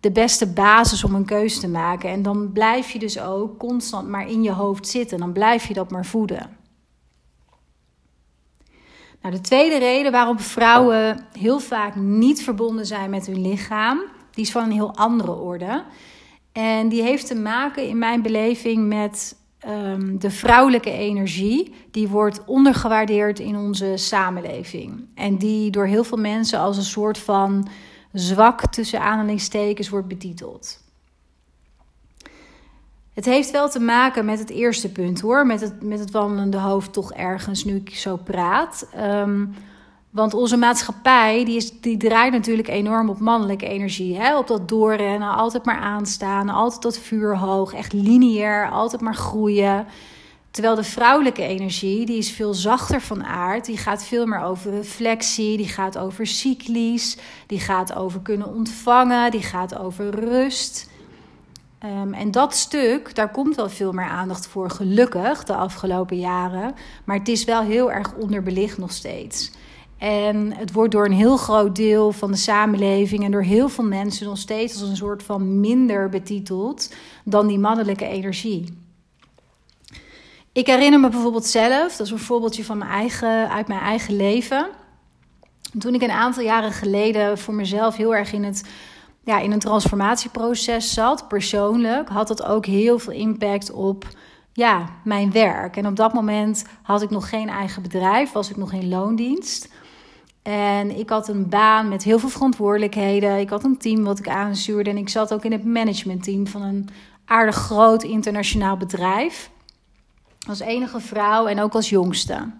de 0.00 0.10
beste 0.10 0.46
basis 0.46 1.04
om 1.04 1.14
een 1.14 1.24
keuze 1.24 1.60
te 1.60 1.68
maken. 1.68 2.10
En 2.10 2.22
dan 2.22 2.52
blijf 2.52 2.90
je 2.90 2.98
dus 2.98 3.20
ook 3.20 3.58
constant 3.58 4.08
maar 4.08 4.28
in 4.28 4.42
je 4.42 4.52
hoofd 4.52 4.88
zitten. 4.88 5.18
Dan 5.18 5.32
blijf 5.32 5.66
je 5.66 5.74
dat 5.74 5.90
maar 5.90 6.06
voeden. 6.06 6.61
Nou, 9.22 9.34
de 9.34 9.40
tweede 9.40 9.78
reden 9.78 10.12
waarom 10.12 10.38
vrouwen 10.38 11.26
heel 11.38 11.58
vaak 11.58 11.94
niet 11.94 12.42
verbonden 12.42 12.86
zijn 12.86 13.10
met 13.10 13.26
hun 13.26 13.40
lichaam, 13.40 14.00
die 14.30 14.44
is 14.44 14.50
van 14.50 14.64
een 14.64 14.72
heel 14.72 14.96
andere 14.96 15.32
orde. 15.34 15.84
En 16.52 16.88
die 16.88 17.02
heeft 17.02 17.26
te 17.26 17.34
maken 17.34 17.88
in 17.88 17.98
mijn 17.98 18.22
beleving 18.22 18.88
met 18.88 19.36
um, 19.68 20.18
de 20.18 20.30
vrouwelijke 20.30 20.90
energie. 20.90 21.74
Die 21.90 22.08
wordt 22.08 22.44
ondergewaardeerd 22.44 23.38
in 23.38 23.56
onze 23.56 23.92
samenleving. 23.96 25.04
En 25.14 25.36
die 25.36 25.70
door 25.70 25.86
heel 25.86 26.04
veel 26.04 26.18
mensen 26.18 26.58
als 26.58 26.76
een 26.76 26.82
soort 26.82 27.18
van 27.18 27.68
zwak 28.12 28.66
tussen 28.66 29.00
aanhalingstekens 29.00 29.88
wordt 29.88 30.08
betiteld. 30.08 30.81
Het 33.14 33.24
heeft 33.24 33.50
wel 33.50 33.68
te 33.68 33.80
maken 33.80 34.24
met 34.24 34.38
het 34.38 34.50
eerste 34.50 34.92
punt 34.92 35.20
hoor, 35.20 35.46
met 35.46 35.60
het, 35.60 35.82
met 35.82 35.98
het 35.98 36.10
wandelende 36.10 36.58
hoofd 36.58 36.92
toch 36.92 37.12
ergens 37.12 37.64
nu 37.64 37.74
ik 37.74 37.94
zo 37.94 38.16
praat. 38.16 38.88
Um, 38.98 39.54
want 40.10 40.34
onze 40.34 40.56
maatschappij 40.56 41.44
die, 41.44 41.56
is, 41.56 41.80
die 41.80 41.96
draait 41.96 42.32
natuurlijk 42.32 42.68
enorm 42.68 43.08
op 43.08 43.18
mannelijke 43.18 43.66
energie. 43.66 44.16
Hè? 44.16 44.36
Op 44.36 44.46
dat 44.46 44.68
doorrennen, 44.68 45.34
altijd 45.34 45.64
maar 45.64 45.78
aanstaan, 45.78 46.48
altijd 46.48 46.82
dat 46.82 46.98
vuur 46.98 47.38
hoog, 47.38 47.72
echt 47.72 47.92
lineair, 47.92 48.70
altijd 48.70 49.02
maar 49.02 49.14
groeien. 49.14 49.86
Terwijl 50.50 50.74
de 50.74 50.84
vrouwelijke 50.84 51.42
energie, 51.42 52.06
die 52.06 52.18
is 52.18 52.30
veel 52.30 52.54
zachter 52.54 53.00
van 53.00 53.24
aard. 53.24 53.64
Die 53.64 53.76
gaat 53.76 54.04
veel 54.04 54.26
meer 54.26 54.42
over 54.42 54.70
reflectie, 54.70 55.56
die 55.56 55.68
gaat 55.68 55.98
over 55.98 56.26
cyclies, 56.26 57.16
die 57.46 57.60
gaat 57.60 57.94
over 57.94 58.20
kunnen 58.20 58.54
ontvangen, 58.54 59.30
die 59.30 59.42
gaat 59.42 59.78
over 59.78 60.10
rust. 60.10 60.90
Um, 61.84 62.14
en 62.14 62.30
dat 62.30 62.54
stuk, 62.54 63.14
daar 63.14 63.30
komt 63.30 63.56
wel 63.56 63.68
veel 63.68 63.92
meer 63.92 64.08
aandacht 64.08 64.46
voor, 64.46 64.70
gelukkig, 64.70 65.44
de 65.44 65.54
afgelopen 65.54 66.18
jaren. 66.18 66.74
Maar 67.04 67.18
het 67.18 67.28
is 67.28 67.44
wel 67.44 67.62
heel 67.62 67.92
erg 67.92 68.14
onderbelicht 68.14 68.78
nog 68.78 68.92
steeds. 68.92 69.52
En 69.98 70.56
het 70.56 70.72
wordt 70.72 70.92
door 70.92 71.04
een 71.04 71.12
heel 71.12 71.36
groot 71.36 71.76
deel 71.76 72.12
van 72.12 72.30
de 72.30 72.36
samenleving 72.36 73.24
en 73.24 73.30
door 73.30 73.42
heel 73.42 73.68
veel 73.68 73.84
mensen 73.84 74.26
nog 74.26 74.38
steeds 74.38 74.80
als 74.80 74.88
een 74.88 74.96
soort 74.96 75.22
van 75.22 75.60
minder 75.60 76.08
betiteld 76.08 76.94
dan 77.24 77.46
die 77.46 77.58
mannelijke 77.58 78.06
energie. 78.06 78.78
Ik 80.52 80.66
herinner 80.66 81.00
me 81.00 81.08
bijvoorbeeld 81.08 81.46
zelf, 81.46 81.96
dat 81.96 82.06
is 82.06 82.12
een 82.12 82.18
voorbeeldje 82.18 82.64
van 82.64 82.78
mijn 82.78 82.90
eigen, 82.90 83.50
uit 83.50 83.68
mijn 83.68 83.80
eigen 83.80 84.16
leven. 84.16 84.68
Toen 85.78 85.94
ik 85.94 86.02
een 86.02 86.10
aantal 86.10 86.42
jaren 86.42 86.72
geleden 86.72 87.38
voor 87.38 87.54
mezelf 87.54 87.96
heel 87.96 88.14
erg 88.14 88.32
in 88.32 88.44
het 88.44 88.64
ja, 89.24 89.38
in 89.38 89.52
een 89.52 89.58
transformatieproces 89.58 90.92
zat, 90.92 91.28
persoonlijk, 91.28 92.08
had 92.08 92.28
dat 92.28 92.44
ook 92.44 92.66
heel 92.66 92.98
veel 92.98 93.12
impact 93.12 93.70
op 93.70 94.06
ja, 94.52 94.88
mijn 95.04 95.32
werk. 95.32 95.76
En 95.76 95.86
op 95.86 95.96
dat 95.96 96.12
moment 96.12 96.64
had 96.82 97.02
ik 97.02 97.10
nog 97.10 97.28
geen 97.28 97.48
eigen 97.48 97.82
bedrijf, 97.82 98.32
was 98.32 98.50
ik 98.50 98.56
nog 98.56 98.72
in 98.72 98.88
loondienst. 98.88 99.68
En 100.42 100.98
ik 100.98 101.08
had 101.08 101.28
een 101.28 101.48
baan 101.48 101.88
met 101.88 102.02
heel 102.02 102.18
veel 102.18 102.28
verantwoordelijkheden. 102.28 103.38
Ik 103.38 103.50
had 103.50 103.64
een 103.64 103.78
team 103.78 104.04
wat 104.04 104.18
ik 104.18 104.28
aanstuurde. 104.28 104.90
En 104.90 104.96
ik 104.96 105.08
zat 105.08 105.34
ook 105.34 105.44
in 105.44 105.52
het 105.52 105.64
managementteam 105.64 106.46
van 106.46 106.62
een 106.62 106.88
aardig 107.24 107.56
groot 107.56 108.02
internationaal 108.02 108.76
bedrijf. 108.76 109.50
Als 110.48 110.60
enige 110.60 111.00
vrouw 111.00 111.46
en 111.46 111.60
ook 111.60 111.74
als 111.74 111.88
jongste. 111.88 112.50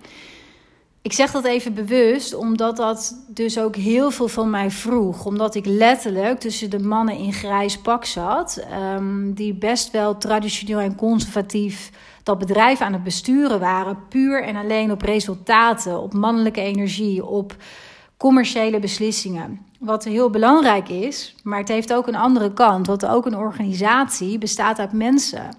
Ik 1.02 1.12
zeg 1.12 1.30
dat 1.30 1.44
even 1.44 1.74
bewust, 1.74 2.34
omdat 2.34 2.76
dat 2.76 3.24
dus 3.28 3.58
ook 3.58 3.76
heel 3.76 4.10
veel 4.10 4.28
van 4.28 4.50
mij 4.50 4.70
vroeg. 4.70 5.24
Omdat 5.24 5.54
ik 5.54 5.66
letterlijk 5.66 6.40
tussen 6.40 6.70
de 6.70 6.78
mannen 6.78 7.16
in 7.16 7.32
grijs 7.32 7.78
pak 7.78 8.04
zat, 8.04 8.64
ehm, 8.70 9.32
die 9.32 9.54
best 9.54 9.90
wel 9.90 10.18
traditioneel 10.18 10.78
en 10.78 10.96
conservatief 10.96 11.90
dat 12.22 12.38
bedrijf 12.38 12.80
aan 12.80 12.92
het 12.92 13.02
besturen 13.02 13.60
waren, 13.60 14.08
puur 14.08 14.42
en 14.42 14.56
alleen 14.56 14.90
op 14.90 15.02
resultaten, 15.02 15.98
op 16.02 16.12
mannelijke 16.12 16.60
energie, 16.60 17.24
op 17.26 17.56
commerciële 18.16 18.78
beslissingen. 18.78 19.60
Wat 19.78 20.04
heel 20.04 20.30
belangrijk 20.30 20.88
is, 20.88 21.34
maar 21.42 21.58
het 21.58 21.68
heeft 21.68 21.94
ook 21.94 22.06
een 22.06 22.14
andere 22.14 22.52
kant. 22.52 22.86
Want 22.86 23.06
ook 23.06 23.26
een 23.26 23.36
organisatie 23.36 24.38
bestaat 24.38 24.78
uit 24.78 24.92
mensen. 24.92 25.56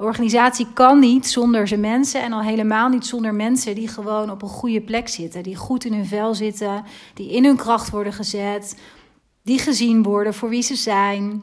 Een 0.00 0.06
organisatie 0.06 0.66
kan 0.72 0.98
niet 0.98 1.26
zonder 1.26 1.68
zijn 1.68 1.80
mensen 1.80 2.22
en 2.22 2.32
al 2.32 2.42
helemaal 2.42 2.88
niet 2.88 3.06
zonder 3.06 3.34
mensen 3.34 3.74
die 3.74 3.88
gewoon 3.88 4.30
op 4.30 4.42
een 4.42 4.48
goede 4.48 4.80
plek 4.80 5.08
zitten, 5.08 5.42
die 5.42 5.56
goed 5.56 5.84
in 5.84 5.92
hun 5.92 6.06
vel 6.06 6.34
zitten, 6.34 6.84
die 7.14 7.30
in 7.30 7.44
hun 7.44 7.56
kracht 7.56 7.90
worden 7.90 8.12
gezet, 8.12 8.80
die 9.42 9.58
gezien 9.58 10.02
worden 10.02 10.34
voor 10.34 10.48
wie 10.48 10.62
ze 10.62 10.74
zijn. 10.74 11.42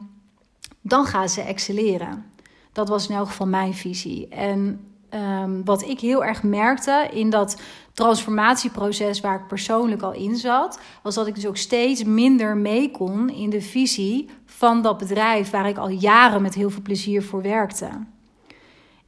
Dan 0.82 1.04
gaan 1.04 1.28
ze 1.28 1.40
excelleren. 1.40 2.24
Dat 2.72 2.88
was 2.88 3.08
in 3.08 3.14
elk 3.14 3.26
geval 3.26 3.46
mijn 3.46 3.74
visie. 3.74 4.28
En 4.28 4.80
um, 5.14 5.64
wat 5.64 5.82
ik 5.82 6.00
heel 6.00 6.24
erg 6.24 6.42
merkte 6.42 7.08
in 7.12 7.30
dat 7.30 7.60
transformatieproces 7.92 9.20
waar 9.20 9.40
ik 9.40 9.46
persoonlijk 9.46 10.02
al 10.02 10.12
in 10.12 10.36
zat, 10.36 10.80
was 11.02 11.14
dat 11.14 11.26
ik 11.26 11.34
dus 11.34 11.46
ook 11.46 11.56
steeds 11.56 12.04
minder 12.04 12.56
mee 12.56 12.90
kon 12.90 13.30
in 13.30 13.50
de 13.50 13.62
visie 13.62 14.28
van 14.44 14.82
dat 14.82 14.98
bedrijf 14.98 15.50
waar 15.50 15.68
ik 15.68 15.78
al 15.78 15.88
jaren 15.88 16.42
met 16.42 16.54
heel 16.54 16.70
veel 16.70 16.82
plezier 16.82 17.22
voor 17.22 17.42
werkte. 17.42 17.88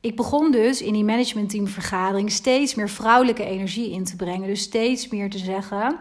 Ik 0.01 0.17
begon 0.17 0.51
dus 0.51 0.83
in 0.83 0.93
die 0.93 1.05
managementteamvergadering 1.05 2.31
steeds 2.31 2.75
meer 2.75 2.89
vrouwelijke 2.89 3.45
energie 3.45 3.91
in 3.91 4.05
te 4.05 4.17
brengen. 4.17 4.49
Dus 4.49 4.61
steeds 4.61 5.09
meer 5.09 5.31
te 5.31 5.39
zeggen: 5.39 5.97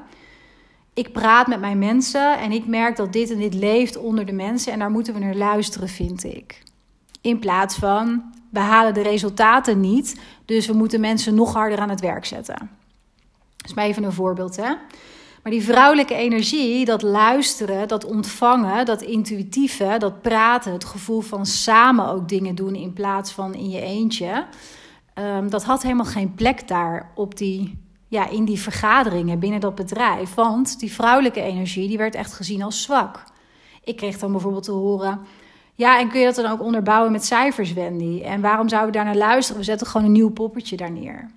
ik 0.93 1.11
praat 1.11 1.47
met 1.47 1.59
mijn 1.59 1.77
mensen 1.79 2.39
en 2.39 2.51
ik 2.51 2.67
merk 2.67 2.95
dat 2.95 3.13
dit 3.13 3.31
en 3.31 3.39
dit 3.39 3.53
leeft 3.53 3.97
onder 3.97 4.25
de 4.25 4.31
mensen 4.31 4.73
en 4.73 4.79
daar 4.79 4.91
moeten 4.91 5.13
we 5.13 5.19
naar 5.19 5.35
luisteren, 5.35 5.87
vind 5.87 6.23
ik. 6.23 6.63
In 7.21 7.39
plaats 7.39 7.75
van 7.75 8.23
we 8.49 8.59
halen 8.59 8.93
de 8.93 9.01
resultaten 9.01 9.79
niet, 9.79 10.19
dus 10.45 10.67
we 10.67 10.73
moeten 10.73 10.99
mensen 10.99 11.35
nog 11.35 11.53
harder 11.53 11.79
aan 11.79 11.89
het 11.89 11.99
werk 11.99 12.25
zetten. 12.25 12.69
Dat 13.57 13.69
is 13.69 13.73
maar 13.73 13.85
even 13.85 14.03
een 14.03 14.11
voorbeeld, 14.11 14.55
hè? 14.55 14.73
Maar 15.43 15.51
die 15.51 15.63
vrouwelijke 15.63 16.13
energie, 16.13 16.85
dat 16.85 17.01
luisteren, 17.01 17.87
dat 17.87 18.05
ontvangen, 18.05 18.85
dat 18.85 19.01
intuïtieve, 19.01 19.95
dat 19.97 20.21
praten, 20.21 20.71
het 20.71 20.85
gevoel 20.85 21.21
van 21.21 21.45
samen 21.45 22.07
ook 22.07 22.29
dingen 22.29 22.55
doen 22.55 22.75
in 22.75 22.93
plaats 22.93 23.31
van 23.31 23.53
in 23.53 23.69
je 23.69 23.81
eentje, 23.81 24.45
um, 25.15 25.49
dat 25.49 25.63
had 25.63 25.83
helemaal 25.83 26.05
geen 26.05 26.33
plek 26.33 26.67
daar 26.67 27.11
op 27.15 27.37
die, 27.37 27.77
ja, 28.07 28.29
in 28.29 28.45
die 28.45 28.59
vergaderingen 28.59 29.39
binnen 29.39 29.59
dat 29.59 29.75
bedrijf. 29.75 30.33
Want 30.33 30.79
die 30.79 30.93
vrouwelijke 30.93 31.41
energie 31.41 31.87
die 31.87 31.97
werd 31.97 32.15
echt 32.15 32.33
gezien 32.33 32.63
als 32.63 32.81
zwak. 32.81 33.23
Ik 33.83 33.95
kreeg 33.95 34.17
dan 34.17 34.31
bijvoorbeeld 34.31 34.63
te 34.63 34.71
horen 34.71 35.19
ja, 35.79 35.99
en 35.99 36.09
kun 36.09 36.19
je 36.19 36.25
dat 36.25 36.35
dan 36.35 36.51
ook 36.51 36.61
onderbouwen 36.61 37.11
met 37.11 37.25
cijfers, 37.25 37.73
Wendy? 37.73 38.21
En 38.21 38.41
waarom 38.41 38.69
zouden 38.69 38.91
we 38.91 38.97
daar 38.97 39.05
naar 39.05 39.27
luisteren? 39.27 39.59
We 39.59 39.65
zetten 39.65 39.87
gewoon 39.87 40.05
een 40.05 40.13
nieuw 40.13 40.29
poppetje 40.29 40.77
daar 40.77 40.91
neer. 40.91 41.29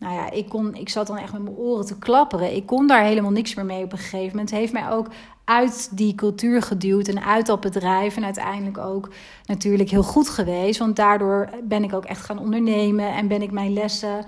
Nou 0.00 0.14
ja, 0.14 0.30
ik, 0.30 0.48
kon, 0.48 0.74
ik 0.74 0.88
zat 0.88 1.06
dan 1.06 1.18
echt 1.18 1.32
met 1.32 1.42
mijn 1.42 1.56
oren 1.56 1.86
te 1.86 1.98
klapperen. 1.98 2.56
Ik 2.56 2.66
kon 2.66 2.86
daar 2.86 3.02
helemaal 3.02 3.30
niks 3.30 3.54
meer 3.54 3.64
mee 3.64 3.84
op 3.84 3.92
een 3.92 3.98
gegeven 3.98 4.28
moment. 4.28 4.50
Heeft 4.50 4.72
mij 4.72 4.90
ook 4.90 5.06
uit 5.44 5.96
die 5.96 6.14
cultuur 6.14 6.62
geduwd 6.62 7.08
en 7.08 7.24
uit 7.24 7.46
dat 7.46 7.60
bedrijf. 7.60 8.16
En 8.16 8.24
uiteindelijk 8.24 8.78
ook 8.78 9.08
natuurlijk 9.44 9.90
heel 9.90 10.02
goed 10.02 10.28
geweest. 10.28 10.78
Want 10.78 10.96
daardoor 10.96 11.48
ben 11.64 11.84
ik 11.84 11.94
ook 11.94 12.04
echt 12.04 12.24
gaan 12.24 12.38
ondernemen 12.38 13.14
en 13.14 13.28
ben 13.28 13.42
ik 13.42 13.50
mijn 13.50 13.72
lessen 13.72 14.24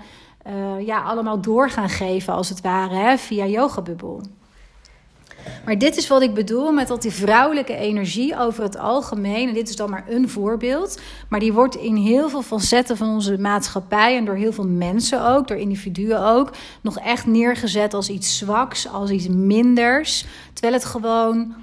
uh, 0.47 0.85
ja, 0.85 1.01
allemaal 1.01 1.41
door 1.41 1.69
gaan 1.69 1.89
geven, 1.89 2.33
als 2.33 2.49
het 2.49 2.61
ware, 2.61 2.95
hè, 2.95 3.17
via 3.17 3.45
Yoga 3.45 3.81
Bubble. 3.81 4.21
Maar 5.65 5.77
dit 5.77 5.97
is 5.97 6.07
wat 6.07 6.21
ik 6.21 6.33
bedoel 6.33 6.71
met 6.71 6.87
dat 6.87 7.01
die 7.01 7.11
vrouwelijke 7.11 7.75
energie 7.75 8.37
over 8.37 8.63
het 8.63 8.77
algemeen, 8.77 9.47
en 9.47 9.53
dit 9.53 9.69
is 9.69 9.75
dan 9.75 9.89
maar 9.89 10.05
een 10.07 10.29
voorbeeld, 10.29 11.01
maar 11.29 11.39
die 11.39 11.53
wordt 11.53 11.75
in 11.75 11.95
heel 11.95 12.29
veel 12.29 12.41
facetten 12.41 12.97
van 12.97 13.09
onze 13.09 13.37
maatschappij 13.37 14.17
en 14.17 14.25
door 14.25 14.35
heel 14.35 14.53
veel 14.53 14.67
mensen 14.67 15.25
ook, 15.25 15.47
door 15.47 15.57
individuen 15.57 16.25
ook, 16.25 16.51
nog 16.81 16.99
echt 16.99 17.25
neergezet 17.25 17.93
als 17.93 18.09
iets 18.09 18.37
zwaks, 18.37 18.87
als 18.87 19.09
iets 19.09 19.27
minders. 19.27 20.25
Terwijl 20.53 20.73
het 20.73 20.85
gewoon 20.85 21.53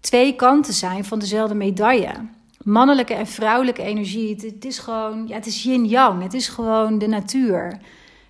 twee 0.00 0.34
kanten 0.34 0.74
zijn 0.74 1.04
van 1.04 1.18
dezelfde 1.18 1.54
medaille. 1.54 2.12
Mannelijke 2.62 3.14
en 3.14 3.26
vrouwelijke 3.26 3.82
energie, 3.82 4.36
het, 4.40 4.64
is 4.64 4.78
gewoon, 4.78 5.24
ja, 5.26 5.34
het 5.34 5.46
is 5.46 5.62
yin-yang, 5.62 6.22
het 6.22 6.34
is 6.34 6.48
gewoon 6.48 6.98
de 6.98 7.06
natuur 7.06 7.78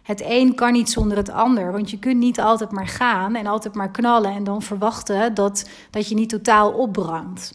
het 0.08 0.22
een 0.24 0.54
kan 0.54 0.72
niet 0.72 0.90
zonder 0.90 1.16
het 1.16 1.30
ander. 1.30 1.72
Want 1.72 1.90
je 1.90 1.98
kunt 1.98 2.18
niet 2.18 2.40
altijd 2.40 2.70
maar 2.70 2.86
gaan 2.86 3.34
en 3.34 3.46
altijd 3.46 3.74
maar 3.74 3.90
knallen 3.90 4.30
en 4.30 4.44
dan 4.44 4.62
verwachten 4.62 5.34
dat, 5.34 5.68
dat 5.90 6.08
je 6.08 6.14
niet 6.14 6.28
totaal 6.28 6.70
opbrandt. 6.70 7.52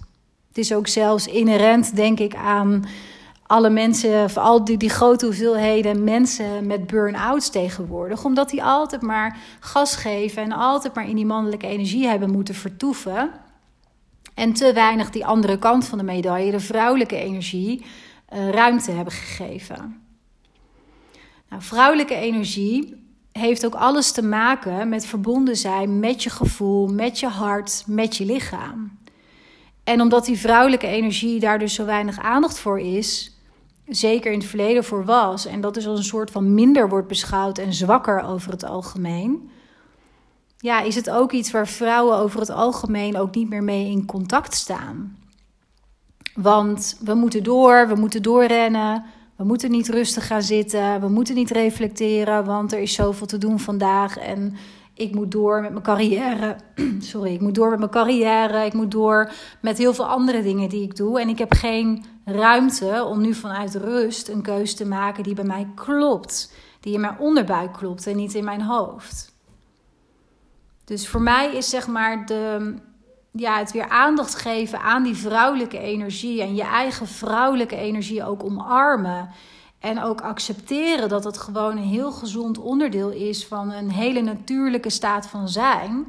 Het 0.47 0.57
is 0.57 0.73
ook 0.73 0.87
zelfs 0.87 1.27
inherent, 1.27 1.95
denk 1.95 2.19
ik, 2.19 2.35
aan 2.35 2.85
alle 3.47 3.69
mensen, 3.69 4.29
vooral 4.29 4.63
die, 4.63 4.77
die 4.77 4.89
grote 4.89 5.25
hoeveelheden 5.25 6.03
mensen 6.03 6.67
met 6.67 6.87
burn-outs 6.87 7.49
tegenwoordig. 7.49 8.25
Omdat 8.25 8.49
die 8.49 8.63
altijd 8.63 9.01
maar 9.01 9.37
gas 9.59 9.95
geven 9.95 10.43
en 10.43 10.51
altijd 10.51 10.95
maar 10.95 11.09
in 11.09 11.15
die 11.15 11.25
mannelijke 11.25 11.67
energie 11.67 12.07
hebben 12.07 12.31
moeten 12.31 12.55
vertoeven. 12.55 13.31
En 14.33 14.53
te 14.53 14.73
weinig 14.73 15.09
die 15.09 15.25
andere 15.25 15.59
kant 15.59 15.85
van 15.85 15.97
de 15.97 16.03
medaille, 16.03 16.51
de 16.51 16.59
vrouwelijke 16.59 17.15
energie, 17.15 17.85
uh, 18.33 18.49
ruimte 18.49 18.91
hebben 18.91 19.13
gegeven. 19.13 20.02
Nou, 21.53 21.65
vrouwelijke 21.65 22.15
energie 22.15 23.03
heeft 23.31 23.65
ook 23.65 23.75
alles 23.75 24.11
te 24.11 24.23
maken 24.23 24.89
met 24.89 25.05
verbonden 25.05 25.57
zijn 25.57 25.99
met 25.99 26.23
je 26.23 26.29
gevoel, 26.29 26.87
met 26.87 27.19
je 27.19 27.27
hart, 27.27 27.83
met 27.87 28.17
je 28.17 28.25
lichaam. 28.25 28.97
En 29.83 30.01
omdat 30.01 30.25
die 30.25 30.39
vrouwelijke 30.39 30.87
energie 30.87 31.39
daar 31.39 31.59
dus 31.59 31.73
zo 31.73 31.85
weinig 31.85 32.19
aandacht 32.19 32.59
voor 32.59 32.79
is, 32.79 33.37
zeker 33.87 34.31
in 34.31 34.39
het 34.39 34.47
verleden 34.47 34.83
voor 34.83 35.05
was, 35.05 35.45
en 35.45 35.61
dat 35.61 35.73
dus 35.73 35.87
als 35.87 35.99
een 35.99 36.05
soort 36.05 36.31
van 36.31 36.53
minder 36.53 36.89
wordt 36.89 37.07
beschouwd 37.07 37.57
en 37.57 37.73
zwakker 37.73 38.21
over 38.21 38.51
het 38.51 38.63
algemeen, 38.63 39.49
ja, 40.57 40.81
is 40.81 40.95
het 40.95 41.09
ook 41.09 41.31
iets 41.31 41.51
waar 41.51 41.67
vrouwen 41.67 42.17
over 42.17 42.39
het 42.39 42.49
algemeen 42.49 43.17
ook 43.17 43.35
niet 43.35 43.49
meer 43.49 43.63
mee 43.63 43.89
in 43.89 44.05
contact 44.05 44.53
staan. 44.53 45.17
Want 46.35 46.97
we 47.03 47.13
moeten 47.13 47.43
door, 47.43 47.87
we 47.87 47.95
moeten 47.95 48.21
doorrennen, 48.21 49.05
we 49.35 49.43
moeten 49.43 49.71
niet 49.71 49.89
rustig 49.89 50.27
gaan 50.27 50.41
zitten. 50.41 51.01
We 51.01 51.07
moeten 51.07 51.35
niet 51.35 51.51
reflecteren, 51.51 52.45
want 52.45 52.73
er 52.73 52.79
is 52.79 52.93
zoveel 52.93 53.27
te 53.27 53.37
doen 53.37 53.59
vandaag. 53.59 54.17
En 54.17 54.55
ik 54.93 55.15
moet 55.15 55.31
door 55.31 55.61
met 55.61 55.71
mijn 55.71 55.83
carrière. 55.83 56.55
Sorry, 56.99 57.33
ik 57.33 57.41
moet 57.41 57.55
door 57.55 57.69
met 57.69 57.79
mijn 57.79 57.91
carrière. 57.91 58.65
Ik 58.65 58.73
moet 58.73 58.91
door 58.91 59.31
met 59.61 59.77
heel 59.77 59.93
veel 59.93 60.07
andere 60.07 60.41
dingen 60.41 60.69
die 60.69 60.83
ik 60.83 60.95
doe. 60.95 61.21
En 61.21 61.29
ik 61.29 61.37
heb 61.37 61.53
geen 61.53 62.05
ruimte 62.25 63.03
om 63.03 63.21
nu 63.21 63.33
vanuit 63.33 63.75
rust 63.75 64.27
een 64.27 64.41
keuze 64.41 64.75
te 64.75 64.85
maken 64.85 65.23
die 65.23 65.33
bij 65.33 65.43
mij 65.43 65.67
klopt. 65.75 66.53
Die 66.79 66.93
in 66.93 67.01
mijn 67.01 67.19
onderbuik 67.19 67.73
klopt 67.73 68.07
en 68.07 68.15
niet 68.15 68.33
in 68.33 68.43
mijn 68.43 68.61
hoofd. 68.61 69.33
Dus 70.85 71.07
voor 71.07 71.21
mij 71.21 71.55
is 71.55 71.69
zeg 71.69 71.87
maar 71.87 72.25
de, 72.25 72.73
ja, 73.35 73.57
het 73.57 73.71
weer 73.71 73.89
aandacht 73.89 74.35
geven 74.35 74.81
aan 74.81 75.03
die 75.03 75.15
vrouwelijke 75.15 75.79
energie 75.79 76.41
en 76.41 76.55
je 76.55 76.63
eigen 76.63 77.07
vrouwelijke 77.07 77.75
energie 77.75 78.25
ook 78.25 78.43
omarmen. 78.43 79.29
En 79.79 80.01
ook 80.01 80.21
accepteren 80.21 81.09
dat 81.09 81.23
het 81.23 81.37
gewoon 81.37 81.77
een 81.77 81.83
heel 81.83 82.11
gezond 82.11 82.57
onderdeel 82.57 83.09
is 83.09 83.45
van 83.47 83.71
een 83.71 83.91
hele 83.91 84.21
natuurlijke 84.21 84.89
staat 84.89 85.27
van 85.27 85.49
zijn. 85.49 86.05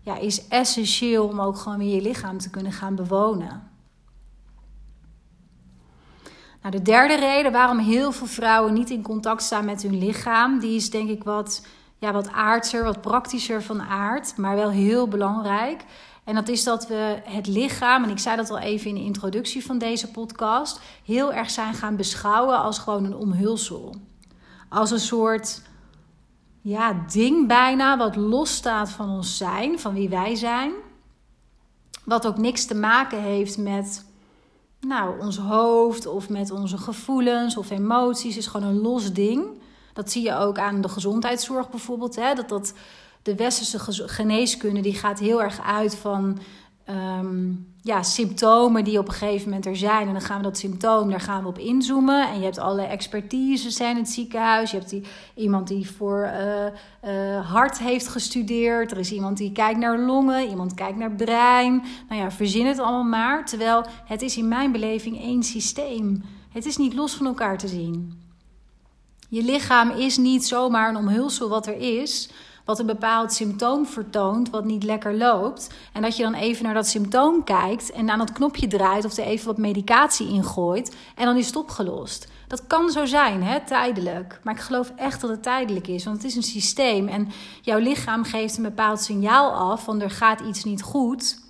Ja, 0.00 0.16
is 0.16 0.48
essentieel 0.48 1.26
om 1.26 1.40
ook 1.40 1.56
gewoon 1.56 1.78
weer 1.78 1.94
je 1.94 2.02
lichaam 2.02 2.38
te 2.38 2.50
kunnen 2.50 2.72
gaan 2.72 2.94
bewonen. 2.94 3.70
Nou, 6.62 6.76
de 6.76 6.82
derde 6.82 7.16
reden 7.16 7.52
waarom 7.52 7.78
heel 7.78 8.12
veel 8.12 8.26
vrouwen 8.26 8.72
niet 8.72 8.90
in 8.90 9.02
contact 9.02 9.42
staan 9.42 9.64
met 9.64 9.82
hun 9.82 9.98
lichaam, 9.98 10.58
die 10.58 10.76
is 10.76 10.90
denk 10.90 11.08
ik 11.08 11.24
wat, 11.24 11.66
ja, 11.98 12.12
wat 12.12 12.30
aardser, 12.30 12.84
wat 12.84 13.00
praktischer 13.00 13.62
van 13.62 13.82
aard, 13.82 14.36
maar 14.36 14.56
wel 14.56 14.70
heel 14.70 15.08
belangrijk. 15.08 15.84
En 16.24 16.34
dat 16.34 16.48
is 16.48 16.64
dat 16.64 16.86
we 16.86 17.20
het 17.24 17.46
lichaam, 17.46 18.04
en 18.04 18.10
ik 18.10 18.18
zei 18.18 18.36
dat 18.36 18.50
al 18.50 18.58
even 18.58 18.88
in 18.88 18.94
de 18.94 19.00
introductie 19.00 19.64
van 19.64 19.78
deze 19.78 20.10
podcast, 20.10 20.80
heel 21.04 21.32
erg 21.32 21.50
zijn 21.50 21.74
gaan 21.74 21.96
beschouwen 21.96 22.58
als 22.58 22.78
gewoon 22.78 23.04
een 23.04 23.16
omhulsel. 23.16 23.94
Als 24.68 24.90
een 24.90 25.00
soort 25.00 25.62
ja, 26.60 27.04
ding 27.12 27.46
bijna 27.48 27.96
wat 27.96 28.16
losstaat 28.16 28.90
van 28.90 29.08
ons 29.08 29.36
zijn, 29.36 29.78
van 29.78 29.94
wie 29.94 30.08
wij 30.08 30.34
zijn. 30.34 30.72
Wat 32.04 32.26
ook 32.26 32.38
niks 32.38 32.64
te 32.64 32.74
maken 32.74 33.22
heeft 33.22 33.58
met 33.58 34.04
nou, 34.80 35.20
ons 35.20 35.38
hoofd 35.38 36.06
of 36.06 36.28
met 36.28 36.50
onze 36.50 36.78
gevoelens 36.78 37.56
of 37.56 37.70
emoties. 37.70 38.34
Het 38.34 38.44
is 38.44 38.50
gewoon 38.50 38.68
een 38.68 38.80
los 38.80 39.12
ding. 39.12 39.44
Dat 39.92 40.10
zie 40.10 40.22
je 40.22 40.36
ook 40.36 40.58
aan 40.58 40.80
de 40.80 40.88
gezondheidszorg 40.88 41.70
bijvoorbeeld. 41.70 42.16
Hè? 42.16 42.34
Dat 42.34 42.48
dat 42.48 42.72
de 43.22 43.34
westerse 43.34 44.08
geneeskunde 44.08 44.80
die 44.80 44.94
gaat 44.94 45.18
heel 45.18 45.42
erg 45.42 45.60
uit 45.60 45.96
van 45.96 46.38
ehm, 46.84 47.52
ja, 47.82 48.02
symptomen 48.02 48.84
die 48.84 48.98
op 48.98 49.08
een 49.08 49.14
gegeven 49.14 49.44
moment 49.44 49.66
er 49.66 49.76
zijn. 49.76 50.06
En 50.06 50.12
dan 50.12 50.22
gaan 50.22 50.36
we 50.36 50.42
dat 50.42 50.58
symptoom, 50.58 51.10
daar 51.10 51.20
gaan 51.20 51.42
we 51.42 51.48
op 51.48 51.58
inzoomen. 51.58 52.28
En 52.28 52.38
je 52.38 52.44
hebt 52.44 52.58
alle 52.58 52.82
expertises 52.82 53.76
zijn 53.76 53.96
in 53.96 54.02
het 54.02 54.12
ziekenhuis. 54.12 54.70
Je 54.70 54.76
hebt 54.76 54.90
die, 54.90 55.02
iemand 55.34 55.68
die 55.68 55.90
voor 55.90 56.30
uh, 57.04 57.50
hart 57.50 57.78
heeft 57.78 58.08
gestudeerd. 58.08 58.90
Er 58.90 58.98
is 58.98 59.12
iemand 59.12 59.36
die 59.36 59.52
kijkt 59.52 59.78
naar 59.78 59.98
longen. 59.98 60.48
Iemand 60.48 60.74
kijkt 60.74 60.98
naar 60.98 61.12
brein. 61.12 61.82
Nou 62.08 62.20
ja, 62.20 62.30
verzin 62.30 62.66
het 62.66 62.78
allemaal 62.78 63.02
maar. 63.02 63.46
Terwijl 63.46 63.84
het 64.04 64.22
is 64.22 64.36
in 64.36 64.48
mijn 64.48 64.72
beleving 64.72 65.20
één 65.20 65.42
systeem. 65.42 66.22
Het 66.52 66.66
is 66.66 66.76
niet 66.76 66.94
los 66.94 67.14
van 67.14 67.26
elkaar 67.26 67.58
te 67.58 67.68
zien. 67.68 68.18
Je 69.28 69.42
lichaam 69.42 69.90
is 69.90 70.16
niet 70.16 70.46
zomaar 70.46 70.88
een 70.88 70.96
omhulsel 70.96 71.48
wat 71.48 71.66
er 71.66 71.76
is 71.76 72.30
wat 72.70 72.78
een 72.78 72.86
bepaald 72.86 73.32
symptoom 73.32 73.86
vertoont 73.86 74.50
wat 74.50 74.64
niet 74.64 74.82
lekker 74.82 75.16
loopt. 75.16 75.70
En 75.92 76.02
dat 76.02 76.16
je 76.16 76.22
dan 76.22 76.34
even 76.34 76.64
naar 76.64 76.74
dat 76.74 76.86
symptoom 76.86 77.44
kijkt 77.44 77.92
en 77.92 78.10
aan 78.10 78.18
dat 78.18 78.32
knopje 78.32 78.66
draait 78.66 79.04
of 79.04 79.16
er 79.16 79.24
even 79.24 79.46
wat 79.46 79.58
medicatie 79.58 80.28
ingooit 80.28 80.96
en 81.16 81.24
dan 81.24 81.36
is 81.36 81.46
het 81.46 81.56
opgelost. 81.56 82.28
Dat 82.46 82.66
kan 82.66 82.90
zo 82.90 83.04
zijn, 83.04 83.42
hè, 83.42 83.60
tijdelijk. 83.60 84.40
Maar 84.42 84.54
ik 84.54 84.60
geloof 84.60 84.92
echt 84.96 85.20
dat 85.20 85.30
het 85.30 85.42
tijdelijk 85.42 85.86
is, 85.86 86.04
want 86.04 86.16
het 86.16 86.26
is 86.26 86.36
een 86.36 86.42
systeem 86.42 87.08
en 87.08 87.28
jouw 87.60 87.78
lichaam 87.78 88.24
geeft 88.24 88.56
een 88.56 88.62
bepaald 88.62 89.00
signaal 89.00 89.52
af 89.52 89.84
van 89.84 90.00
er 90.00 90.10
gaat 90.10 90.40
iets 90.40 90.64
niet 90.64 90.82
goed. 90.82 91.40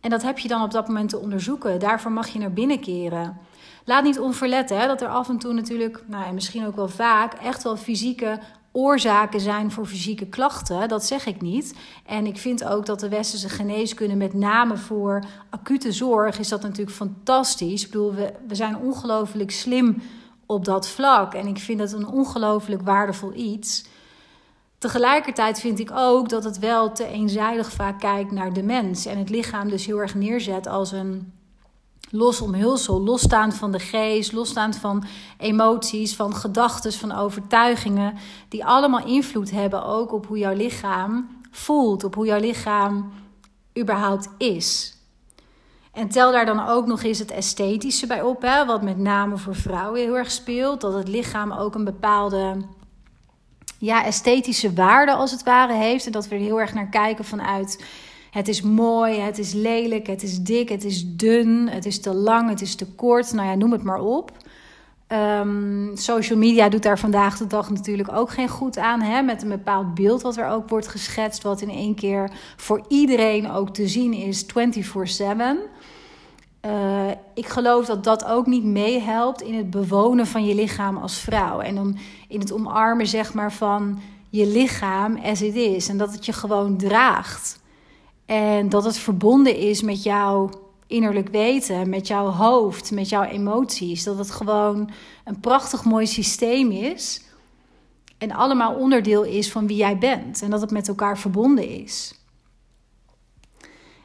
En 0.00 0.10
dat 0.10 0.22
heb 0.22 0.38
je 0.38 0.48
dan 0.48 0.62
op 0.62 0.70
dat 0.70 0.86
moment 0.88 1.08
te 1.08 1.18
onderzoeken. 1.18 1.80
Daarvoor 1.80 2.12
mag 2.12 2.28
je 2.28 2.38
naar 2.38 2.52
binnen 2.52 2.80
keren. 2.80 3.38
Laat 3.84 4.04
niet 4.04 4.18
onverletten 4.18 4.78
hè, 4.80 4.86
dat 4.86 5.00
er 5.00 5.08
af 5.08 5.28
en 5.28 5.38
toe 5.38 5.52
natuurlijk, 5.52 6.04
nou 6.06 6.24
en 6.24 6.34
misschien 6.34 6.66
ook 6.66 6.76
wel 6.76 6.88
vaak, 6.88 7.32
echt 7.32 7.62
wel 7.62 7.76
fysieke 7.76 8.38
oorzaken 8.72 9.40
zijn 9.40 9.70
voor 9.70 9.86
fysieke 9.86 10.26
klachten. 10.26 10.88
Dat 10.88 11.04
zeg 11.04 11.26
ik 11.26 11.40
niet. 11.40 11.74
En 12.06 12.26
ik 12.26 12.38
vind 12.38 12.64
ook 12.64 12.86
dat 12.86 13.00
de 13.00 13.08
westerse 13.08 13.48
geneeskunde, 13.48 14.14
met 14.14 14.34
name 14.34 14.76
voor 14.76 15.24
acute 15.50 15.92
zorg, 15.92 16.38
is 16.38 16.48
dat 16.48 16.62
natuurlijk 16.62 16.96
fantastisch. 16.96 17.84
Ik 17.84 17.90
bedoel, 17.90 18.14
we, 18.14 18.32
we 18.48 18.54
zijn 18.54 18.76
ongelooflijk 18.76 19.50
slim 19.50 20.02
op 20.46 20.64
dat 20.64 20.88
vlak. 20.88 21.34
En 21.34 21.46
ik 21.46 21.58
vind 21.58 21.78
dat 21.78 21.92
een 21.92 22.06
ongelooflijk 22.06 22.82
waardevol 22.82 23.34
iets. 23.34 23.84
Tegelijkertijd 24.78 25.60
vind 25.60 25.78
ik 25.78 25.90
ook 25.94 26.28
dat 26.28 26.44
het 26.44 26.58
wel 26.58 26.92
te 26.92 27.06
eenzijdig 27.06 27.72
vaak 27.72 28.00
kijkt 28.00 28.30
naar 28.30 28.52
de 28.52 28.62
mens. 28.62 29.06
En 29.06 29.18
het 29.18 29.30
lichaam 29.30 29.68
dus 29.68 29.86
heel 29.86 29.98
erg 29.98 30.14
neerzet 30.14 30.66
als 30.66 30.92
een 30.92 31.32
los 32.10 32.40
omhulsel, 32.40 33.00
losstaand 33.00 33.54
van 33.54 33.72
de 33.72 33.78
geest, 33.78 34.32
losstaand 34.32 34.76
van 34.76 35.04
emoties, 35.38 36.16
van 36.16 36.34
gedachten, 36.34 36.92
van 36.92 37.12
overtuigingen, 37.12 38.14
die 38.48 38.64
allemaal 38.64 39.06
invloed 39.06 39.50
hebben 39.50 39.84
ook 39.84 40.12
op 40.12 40.26
hoe 40.26 40.38
jouw 40.38 40.54
lichaam 40.54 41.28
voelt, 41.50 42.04
op 42.04 42.14
hoe 42.14 42.26
jouw 42.26 42.40
lichaam 42.40 43.12
überhaupt 43.78 44.28
is. 44.38 44.96
En 45.92 46.08
tel 46.08 46.32
daar 46.32 46.46
dan 46.46 46.68
ook 46.68 46.86
nog 46.86 47.02
eens 47.02 47.18
het 47.18 47.30
esthetische 47.30 48.06
bij 48.06 48.22
op, 48.22 48.42
hè, 48.42 48.66
wat 48.66 48.82
met 48.82 48.98
name 48.98 49.36
voor 49.36 49.54
vrouwen 49.54 50.00
heel 50.00 50.16
erg 50.16 50.30
speelt, 50.30 50.80
dat 50.80 50.94
het 50.94 51.08
lichaam 51.08 51.52
ook 51.52 51.74
een 51.74 51.84
bepaalde 51.84 52.56
ja, 53.78 54.04
esthetische 54.04 54.72
waarde 54.72 55.12
als 55.12 55.30
het 55.30 55.42
ware 55.42 55.72
heeft 55.72 56.06
en 56.06 56.12
dat 56.12 56.28
we 56.28 56.34
er 56.34 56.40
heel 56.40 56.60
erg 56.60 56.74
naar 56.74 56.88
kijken 56.88 57.24
vanuit 57.24 57.84
het 58.30 58.48
is 58.48 58.62
mooi, 58.62 59.18
het 59.18 59.38
is 59.38 59.52
lelijk, 59.52 60.06
het 60.06 60.22
is 60.22 60.40
dik, 60.40 60.68
het 60.68 60.84
is 60.84 61.16
dun, 61.16 61.68
het 61.68 61.86
is 61.86 62.00
te 62.00 62.14
lang, 62.14 62.48
het 62.48 62.60
is 62.60 62.74
te 62.74 62.86
kort. 62.86 63.32
Nou 63.32 63.48
ja, 63.48 63.54
noem 63.54 63.72
het 63.72 63.82
maar 63.82 64.00
op. 64.00 64.32
Um, 65.12 65.90
social 65.94 66.38
media 66.38 66.68
doet 66.68 66.82
daar 66.82 66.98
vandaag 66.98 67.38
de 67.38 67.46
dag 67.46 67.70
natuurlijk 67.70 68.12
ook 68.12 68.30
geen 68.30 68.48
goed 68.48 68.78
aan. 68.78 69.00
Hè? 69.00 69.22
Met 69.22 69.42
een 69.42 69.48
bepaald 69.48 69.94
beeld 69.94 70.22
wat 70.22 70.36
er 70.36 70.48
ook 70.48 70.68
wordt 70.68 70.88
geschetst, 70.88 71.42
wat 71.42 71.60
in 71.60 71.70
één 71.70 71.94
keer 71.94 72.30
voor 72.56 72.84
iedereen 72.88 73.50
ook 73.50 73.74
te 73.74 73.88
zien 73.88 74.12
is 74.12 74.44
24/7. 74.44 74.48
Uh, 76.66 77.10
ik 77.34 77.46
geloof 77.46 77.86
dat 77.86 78.04
dat 78.04 78.24
ook 78.24 78.46
niet 78.46 78.64
meehelpt 78.64 79.42
in 79.42 79.54
het 79.54 79.70
bewonen 79.70 80.26
van 80.26 80.44
je 80.44 80.54
lichaam 80.54 80.96
als 80.96 81.18
vrouw. 81.18 81.60
En 81.60 81.78
om 81.78 81.94
in 82.28 82.40
het 82.40 82.52
omarmen 82.52 83.06
zeg 83.06 83.34
maar, 83.34 83.52
van 83.52 84.00
je 84.30 84.46
lichaam 84.46 85.16
as 85.16 85.42
it 85.42 85.54
is. 85.54 85.88
En 85.88 85.98
dat 85.98 86.12
het 86.12 86.26
je 86.26 86.32
gewoon 86.32 86.76
draagt. 86.76 87.60
En 88.28 88.68
dat 88.68 88.84
het 88.84 88.98
verbonden 88.98 89.56
is 89.56 89.82
met 89.82 90.02
jouw 90.02 90.50
innerlijk 90.86 91.28
weten, 91.28 91.88
met 91.88 92.06
jouw 92.06 92.26
hoofd, 92.26 92.90
met 92.90 93.08
jouw 93.08 93.22
emoties. 93.22 94.04
Dat 94.04 94.18
het 94.18 94.30
gewoon 94.30 94.90
een 95.24 95.40
prachtig 95.40 95.84
mooi 95.84 96.06
systeem 96.06 96.70
is. 96.70 97.22
En 98.18 98.32
allemaal 98.32 98.74
onderdeel 98.74 99.22
is 99.22 99.52
van 99.52 99.66
wie 99.66 99.76
jij 99.76 99.98
bent. 99.98 100.42
En 100.42 100.50
dat 100.50 100.60
het 100.60 100.70
met 100.70 100.88
elkaar 100.88 101.18
verbonden 101.18 101.68
is. 101.68 102.14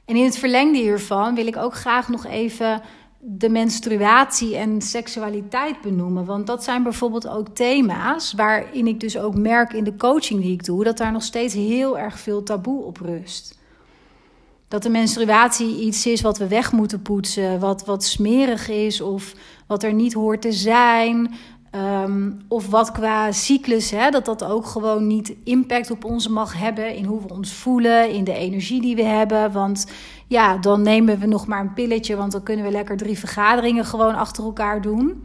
En 0.06 0.16
in 0.16 0.24
het 0.24 0.38
verlengde 0.38 0.80
hiervan 0.80 1.36
wil 1.36 1.48
ik 1.48 1.58
ook 1.58 1.76
graag 1.76 2.08
nog 2.08 2.26
even 2.26 2.82
de 3.20 3.50
menstruatie 3.50 4.56
en 4.56 4.82
seksualiteit 4.82 5.82
benoemen. 5.82 6.26
Want 6.26 6.48
dat 6.48 6.64
zijn 6.64 6.84
bijvoorbeeld 6.84 7.28
ook 7.28 7.48
thema's 7.50 8.34
waarin 8.34 8.88
ik 8.88 9.00
dus 9.00 9.18
ook 9.18 9.36
merk 9.36 9.74
in 9.74 9.84
de 9.84 9.96
coaching 9.96 10.42
die 10.42 10.54
ik 10.54 10.66
doe, 10.66 10.84
dat 10.84 10.98
daar 10.98 11.12
nog 11.12 11.24
steeds 11.24 11.54
heel 11.54 11.98
erg 11.98 12.20
veel 12.20 12.44
taboe 12.44 12.84
op 12.84 12.98
rust 12.98 13.62
dat 14.74 14.84
de 14.84 14.90
menstruatie 14.90 15.82
iets 15.82 16.06
is 16.06 16.22
wat 16.22 16.38
we 16.38 16.48
weg 16.48 16.72
moeten 16.72 17.02
poetsen, 17.02 17.60
wat, 17.60 17.86
wat 17.86 18.04
smerig 18.04 18.70
is 18.70 19.02
of 19.02 19.34
wat 19.68 19.84
er 19.84 19.94
niet 19.94 20.14
hoort 20.14 20.42
te 20.42 20.52
zijn. 20.52 21.34
Ehm, 21.72 22.32
of 22.48 22.68
wat 22.70 22.92
qua 22.92 23.32
cyclus, 23.32 23.92
hè, 23.92 24.10
dat 24.10 24.26
dat 24.26 24.44
ook 24.44 24.66
gewoon 24.66 25.08
niet 25.08 25.36
impact 25.44 25.92
op 25.92 26.04
ons 26.04 26.28
mag 26.28 26.60
hebben 26.60 26.96
in 26.96 27.06
hoe 27.06 27.22
we 27.22 27.34
ons 27.34 27.54
voelen, 27.54 28.12
in 28.12 28.24
de 28.24 28.34
energie 28.34 28.82
die 28.82 28.96
we 28.96 29.04
hebben. 29.04 29.52
Want 29.52 29.88
ja, 30.28 30.58
dan 30.58 30.82
nemen 30.82 31.20
we 31.20 31.26
nog 31.26 31.48
maar 31.48 31.60
een 31.60 31.74
pilletje, 31.74 32.16
want 32.16 32.32
dan 32.32 32.44
kunnen 32.44 32.66
we 32.66 32.72
lekker 32.72 32.98
drie 32.98 33.20
vergaderingen 33.20 33.86
gewoon 33.86 34.16
achter 34.16 34.44
elkaar 34.44 34.82
doen. 34.82 35.24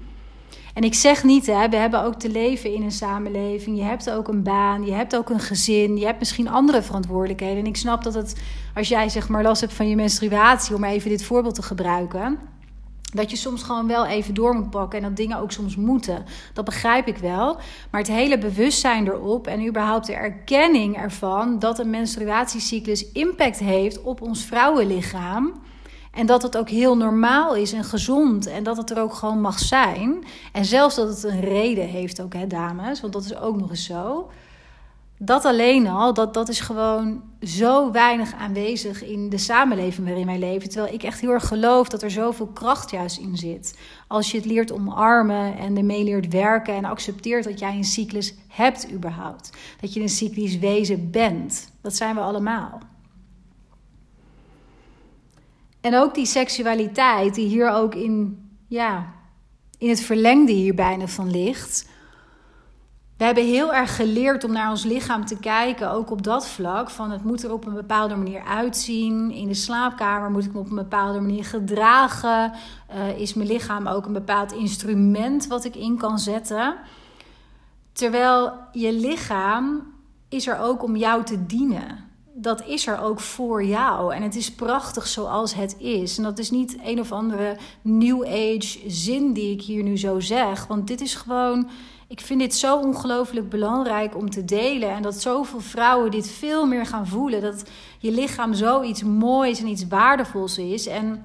En 0.74 0.82
ik 0.82 0.94
zeg 0.94 1.24
niet, 1.24 1.46
hè, 1.46 1.68
we 1.68 1.76
hebben 1.76 2.02
ook 2.02 2.14
te 2.14 2.28
leven 2.28 2.74
in 2.74 2.82
een 2.82 2.92
samenleving. 2.92 3.76
Je 3.76 3.82
hebt 3.82 4.10
ook 4.10 4.28
een 4.28 4.42
baan, 4.42 4.84
je 4.84 4.92
hebt 4.92 5.16
ook 5.16 5.30
een 5.30 5.40
gezin, 5.40 5.96
je 5.96 6.04
hebt 6.04 6.18
misschien 6.18 6.48
andere 6.48 6.82
verantwoordelijkheden. 6.82 7.58
En 7.58 7.66
ik 7.66 7.76
snap 7.76 8.02
dat 8.02 8.14
het, 8.14 8.40
als 8.74 8.88
jij 8.88 9.08
zeg 9.08 9.28
maar 9.28 9.42
last 9.42 9.60
hebt 9.60 9.72
van 9.72 9.88
je 9.88 9.96
menstruatie, 9.96 10.74
om 10.74 10.84
even 10.84 11.10
dit 11.10 11.24
voorbeeld 11.24 11.54
te 11.54 11.62
gebruiken, 11.62 12.38
dat 13.14 13.30
je 13.30 13.36
soms 13.36 13.62
gewoon 13.62 13.86
wel 13.86 14.06
even 14.06 14.34
door 14.34 14.54
moet 14.54 14.70
pakken 14.70 14.98
en 14.98 15.04
dat 15.04 15.16
dingen 15.16 15.38
ook 15.38 15.52
soms 15.52 15.76
moeten. 15.76 16.24
Dat 16.52 16.64
begrijp 16.64 17.06
ik 17.06 17.16
wel. 17.16 17.56
Maar 17.90 18.00
het 18.00 18.10
hele 18.10 18.38
bewustzijn 18.38 19.06
erop 19.06 19.46
en 19.46 19.66
überhaupt 19.66 20.06
de 20.06 20.14
erkenning 20.14 20.96
ervan 20.96 21.58
dat 21.58 21.78
een 21.78 21.90
menstruatiecyclus 21.90 23.12
impact 23.12 23.58
heeft 23.58 24.02
op 24.02 24.22
ons 24.22 24.44
vrouwenlichaam 24.44 25.52
en 26.12 26.26
dat 26.26 26.42
het 26.42 26.56
ook 26.56 26.68
heel 26.68 26.96
normaal 26.96 27.54
is 27.54 27.72
en 27.72 27.84
gezond. 27.84 28.46
En 28.46 28.62
dat 28.62 28.76
het 28.76 28.90
er 28.90 29.00
ook 29.00 29.14
gewoon 29.14 29.40
mag 29.40 29.58
zijn. 29.58 30.24
En 30.52 30.64
zelfs 30.64 30.94
dat 30.94 31.08
het 31.08 31.22
een 31.22 31.40
reden 31.40 31.88
heeft 31.88 32.22
ook, 32.22 32.34
hè, 32.34 32.46
dames. 32.46 33.00
Want 33.00 33.12
dat 33.12 33.24
is 33.24 33.36
ook 33.36 33.56
nog 33.56 33.70
eens 33.70 33.84
zo. 33.84 34.30
Dat 35.20 35.44
alleen 35.44 35.86
al, 35.86 36.14
dat, 36.14 36.34
dat 36.34 36.48
is 36.48 36.60
gewoon 36.60 37.22
zo 37.42 37.90
weinig 37.90 38.34
aanwezig 38.34 39.04
in 39.04 39.28
de 39.28 39.38
samenleving 39.38 40.06
waarin 40.06 40.26
wij 40.26 40.38
leven. 40.38 40.68
Terwijl 40.68 40.94
ik 40.94 41.02
echt 41.02 41.20
heel 41.20 41.30
erg 41.30 41.46
geloof 41.46 41.88
dat 41.88 42.02
er 42.02 42.10
zoveel 42.10 42.46
kracht 42.46 42.90
juist 42.90 43.18
in 43.18 43.36
zit. 43.36 43.78
Als 44.06 44.30
je 44.30 44.36
het 44.36 44.46
leert 44.46 44.72
omarmen 44.72 45.58
en 45.58 45.76
ermee 45.76 46.04
leert 46.04 46.32
werken 46.32 46.74
en 46.74 46.84
accepteert 46.84 47.44
dat 47.44 47.58
jij 47.58 47.76
een 47.76 47.84
cyclus 47.84 48.34
hebt 48.48 48.92
überhaupt. 48.92 49.50
Dat 49.80 49.92
je 49.92 50.00
een 50.00 50.08
cyclisch 50.08 50.58
wezen 50.58 51.10
bent. 51.10 51.72
Dat 51.80 51.96
zijn 51.96 52.14
we 52.14 52.20
allemaal. 52.20 52.80
En 55.80 55.94
ook 55.94 56.14
die 56.14 56.26
seksualiteit, 56.26 57.34
die 57.34 57.46
hier 57.46 57.70
ook 57.70 57.94
in, 57.94 58.48
ja, 58.68 59.12
in 59.78 59.88
het 59.88 60.00
verlengde 60.00 60.52
hier 60.52 60.74
bijna 60.74 61.06
van 61.06 61.30
ligt. 61.30 61.88
We 63.16 63.24
hebben 63.24 63.44
heel 63.44 63.74
erg 63.74 63.96
geleerd 63.96 64.44
om 64.44 64.52
naar 64.52 64.70
ons 64.70 64.84
lichaam 64.84 65.24
te 65.24 65.38
kijken, 65.38 65.90
ook 65.90 66.10
op 66.10 66.22
dat 66.22 66.48
vlak. 66.48 66.90
Van 66.90 67.10
het 67.10 67.24
moet 67.24 67.42
er 67.42 67.52
op 67.52 67.66
een 67.66 67.74
bepaalde 67.74 68.16
manier 68.16 68.42
uitzien. 68.42 69.30
In 69.30 69.48
de 69.48 69.54
slaapkamer 69.54 70.30
moet 70.30 70.44
ik 70.44 70.52
me 70.52 70.58
op 70.58 70.70
een 70.70 70.76
bepaalde 70.76 71.20
manier 71.20 71.44
gedragen. 71.44 72.52
Uh, 72.94 73.18
is 73.18 73.34
mijn 73.34 73.48
lichaam 73.48 73.86
ook 73.86 74.06
een 74.06 74.12
bepaald 74.12 74.52
instrument 74.52 75.46
wat 75.46 75.64
ik 75.64 75.76
in 75.76 75.96
kan 75.96 76.18
zetten? 76.18 76.74
Terwijl 77.92 78.52
je 78.72 78.92
lichaam 78.92 79.92
is 80.28 80.46
er 80.46 80.58
ook 80.58 80.82
om 80.82 80.96
jou 80.96 81.24
te 81.24 81.46
dienen 81.46 82.07
dat 82.40 82.66
is 82.66 82.86
er 82.86 83.00
ook 83.00 83.20
voor 83.20 83.64
jou. 83.64 84.14
En 84.14 84.22
het 84.22 84.36
is 84.36 84.52
prachtig 84.52 85.06
zoals 85.06 85.54
het 85.54 85.76
is. 85.78 86.16
En 86.16 86.22
dat 86.22 86.38
is 86.38 86.50
niet 86.50 86.76
een 86.84 87.00
of 87.00 87.12
andere 87.12 87.56
new 87.82 88.24
age 88.24 88.78
zin 88.86 89.32
die 89.32 89.52
ik 89.52 89.62
hier 89.62 89.82
nu 89.82 89.98
zo 89.98 90.20
zeg. 90.20 90.66
Want 90.66 90.86
dit 90.86 91.00
is 91.00 91.14
gewoon. 91.14 91.68
Ik 92.08 92.20
vind 92.20 92.40
dit 92.40 92.54
zo 92.54 92.78
ongelooflijk 92.78 93.48
belangrijk 93.48 94.16
om 94.16 94.30
te 94.30 94.44
delen. 94.44 94.90
En 94.90 95.02
dat 95.02 95.20
zoveel 95.20 95.60
vrouwen 95.60 96.10
dit 96.10 96.28
veel 96.28 96.66
meer 96.66 96.86
gaan 96.86 97.06
voelen. 97.06 97.40
Dat 97.40 97.62
je 97.98 98.10
lichaam 98.10 98.54
zoiets 98.54 99.02
moois 99.02 99.60
en 99.60 99.66
iets 99.66 99.88
waardevols 99.88 100.58
is. 100.58 100.86
En 100.86 101.24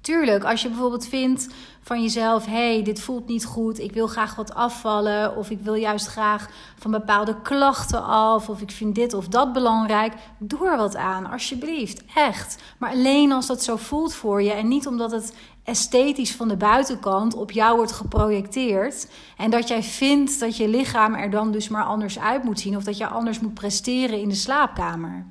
Tuurlijk, 0.00 0.44
als 0.44 0.62
je 0.62 0.68
bijvoorbeeld 0.68 1.06
vindt 1.06 1.48
van 1.82 2.02
jezelf: 2.02 2.46
hey, 2.46 2.82
dit 2.82 3.00
voelt 3.00 3.26
niet 3.26 3.44
goed, 3.44 3.78
ik 3.78 3.92
wil 3.92 4.06
graag 4.06 4.34
wat 4.34 4.54
afvallen, 4.54 5.36
of 5.36 5.50
ik 5.50 5.58
wil 5.60 5.74
juist 5.74 6.06
graag 6.06 6.48
van 6.78 6.90
bepaalde 6.90 7.40
klachten 7.42 8.04
af, 8.04 8.48
of 8.48 8.60
ik 8.60 8.70
vind 8.70 8.94
dit 8.94 9.14
of 9.14 9.28
dat 9.28 9.52
belangrijk, 9.52 10.14
doe 10.38 10.68
er 10.68 10.76
wat 10.76 10.96
aan, 10.96 11.30
alsjeblieft, 11.30 12.02
echt. 12.14 12.62
Maar 12.78 12.90
alleen 12.90 13.32
als 13.32 13.46
dat 13.46 13.62
zo 13.62 13.76
voelt 13.76 14.14
voor 14.14 14.42
je 14.42 14.52
en 14.52 14.68
niet 14.68 14.86
omdat 14.86 15.10
het 15.10 15.34
esthetisch 15.64 16.32
van 16.32 16.48
de 16.48 16.56
buitenkant 16.56 17.34
op 17.34 17.50
jou 17.50 17.76
wordt 17.76 17.92
geprojecteerd 17.92 19.08
en 19.36 19.50
dat 19.50 19.68
jij 19.68 19.82
vindt 19.82 20.40
dat 20.40 20.56
je 20.56 20.68
lichaam 20.68 21.14
er 21.14 21.30
dan 21.30 21.52
dus 21.52 21.68
maar 21.68 21.84
anders 21.84 22.18
uit 22.18 22.44
moet 22.44 22.60
zien 22.60 22.76
of 22.76 22.84
dat 22.84 22.96
je 22.96 23.06
anders 23.06 23.40
moet 23.40 23.54
presteren 23.54 24.20
in 24.20 24.28
de 24.28 24.34
slaapkamer. 24.34 25.26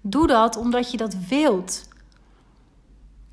Doe 0.00 0.26
dat 0.26 0.56
omdat 0.56 0.90
je 0.90 0.96
dat 0.96 1.16
wilt. 1.28 1.92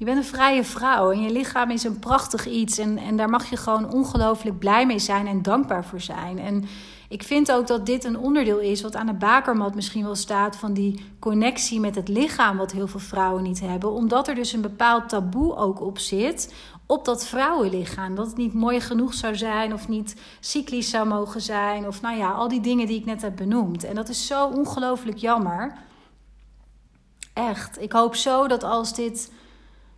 Je 0.01 0.07
bent 0.07 0.17
een 0.17 0.23
vrije 0.23 0.63
vrouw 0.63 1.11
en 1.11 1.21
je 1.21 1.31
lichaam 1.31 1.69
is 1.69 1.83
een 1.83 1.99
prachtig 1.99 2.47
iets. 2.47 2.77
En, 2.77 2.97
en 2.97 3.17
daar 3.17 3.29
mag 3.29 3.49
je 3.49 3.57
gewoon 3.57 3.91
ongelooflijk 3.91 4.59
blij 4.59 4.85
mee 4.85 4.99
zijn 4.99 5.27
en 5.27 5.41
dankbaar 5.41 5.85
voor 5.85 6.01
zijn. 6.01 6.39
En 6.39 6.65
ik 7.09 7.23
vind 7.23 7.51
ook 7.51 7.67
dat 7.67 7.85
dit 7.85 8.03
een 8.03 8.17
onderdeel 8.17 8.59
is 8.59 8.81
wat 8.81 8.95
aan 8.95 9.05
de 9.05 9.13
bakermat 9.13 9.75
misschien 9.75 10.03
wel 10.03 10.15
staat 10.15 10.55
van 10.55 10.73
die 10.73 11.05
connectie 11.19 11.79
met 11.79 11.95
het 11.95 12.07
lichaam, 12.07 12.57
wat 12.57 12.71
heel 12.71 12.87
veel 12.87 12.99
vrouwen 12.99 13.43
niet 13.43 13.59
hebben. 13.59 13.91
Omdat 13.91 14.27
er 14.27 14.35
dus 14.35 14.53
een 14.53 14.61
bepaald 14.61 15.09
taboe 15.09 15.55
ook 15.55 15.81
op 15.81 15.97
zit 15.99 16.53
op 16.85 17.05
dat 17.05 17.25
vrouwenlichaam. 17.25 18.15
Dat 18.15 18.27
het 18.27 18.37
niet 18.37 18.53
mooi 18.53 18.79
genoeg 18.79 19.13
zou 19.13 19.35
zijn 19.35 19.73
of 19.73 19.87
niet 19.87 20.15
cyclisch 20.39 20.89
zou 20.89 21.07
mogen 21.07 21.41
zijn. 21.41 21.87
Of 21.87 22.01
nou 22.01 22.17
ja, 22.17 22.31
al 22.31 22.47
die 22.47 22.61
dingen 22.61 22.87
die 22.87 22.99
ik 22.99 23.05
net 23.05 23.21
heb 23.21 23.35
benoemd. 23.35 23.83
En 23.83 23.95
dat 23.95 24.09
is 24.09 24.27
zo 24.27 24.47
ongelooflijk 24.47 25.17
jammer. 25.17 25.73
Echt. 27.33 27.81
Ik 27.81 27.91
hoop 27.91 28.15
zo 28.15 28.47
dat 28.47 28.63
als 28.63 28.95
dit 28.95 29.31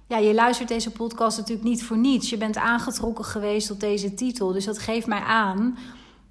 ja, 0.08 0.18
je 0.18 0.34
luistert 0.34 0.68
deze 0.68 0.92
podcast 0.92 1.38
natuurlijk 1.38 1.68
niet 1.68 1.84
voor 1.84 1.98
niets. 1.98 2.30
Je 2.30 2.38
bent 2.38 2.58
aangetrokken 2.58 3.26
geweest 3.26 3.68
tot 3.68 3.80
deze 3.80 4.14
titel. 4.14 4.52
Dus 4.52 4.66
dat 4.66 4.80
geeft 4.80 5.08
mij 5.08 5.22
aan 5.22 5.78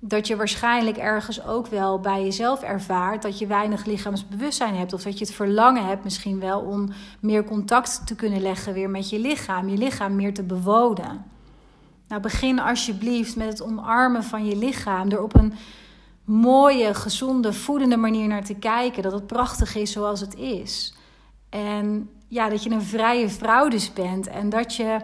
dat 0.05 0.27
je 0.27 0.37
waarschijnlijk 0.37 0.97
ergens 0.97 1.45
ook 1.45 1.67
wel 1.67 2.01
bij 2.01 2.23
jezelf 2.23 2.63
ervaart 2.63 3.23
dat 3.23 3.39
je 3.39 3.47
weinig 3.47 3.85
lichaamsbewustzijn 3.85 4.75
hebt. 4.75 4.93
Of 4.93 5.03
dat 5.03 5.19
je 5.19 5.25
het 5.25 5.35
verlangen 5.35 5.87
hebt 5.87 6.05
misschien 6.05 6.41
wel 6.41 6.61
om 6.61 6.89
meer 7.21 7.45
contact 7.45 8.07
te 8.07 8.15
kunnen 8.15 8.43
leggen 8.43 8.73
weer 8.73 8.91
met 8.91 9.11
je 9.11 9.19
lichaam. 9.19 9.69
Je 9.69 9.77
lichaam 9.77 10.15
meer 10.15 10.35
te 10.35 10.43
bewonen. 10.43 11.25
Nou, 12.09 12.23
begin 12.23 12.61
alsjeblieft 12.61 13.37
met 13.37 13.49
het 13.49 13.63
omarmen 13.63 14.25
van 14.25 14.45
je 14.45 14.57
lichaam. 14.57 15.09
Door 15.09 15.23
op 15.23 15.37
een 15.37 15.55
mooie, 16.25 16.95
gezonde, 16.95 17.53
voedende 17.53 17.97
manier 17.97 18.29
naar 18.29 18.45
te 18.45 18.55
kijken. 18.55 19.03
Dat 19.03 19.13
het 19.13 19.27
prachtig 19.27 19.75
is 19.75 19.93
zoals 19.93 20.21
het 20.21 20.35
is. 20.35 20.95
En 21.49 22.11
ja, 22.33 22.49
dat 22.49 22.63
je 22.63 22.71
een 22.71 22.83
vrije 22.83 23.29
vrouw 23.29 23.69
dus 23.69 23.93
bent. 23.93 24.27
En 24.27 24.49
dat 24.49 24.75
je 24.77 25.01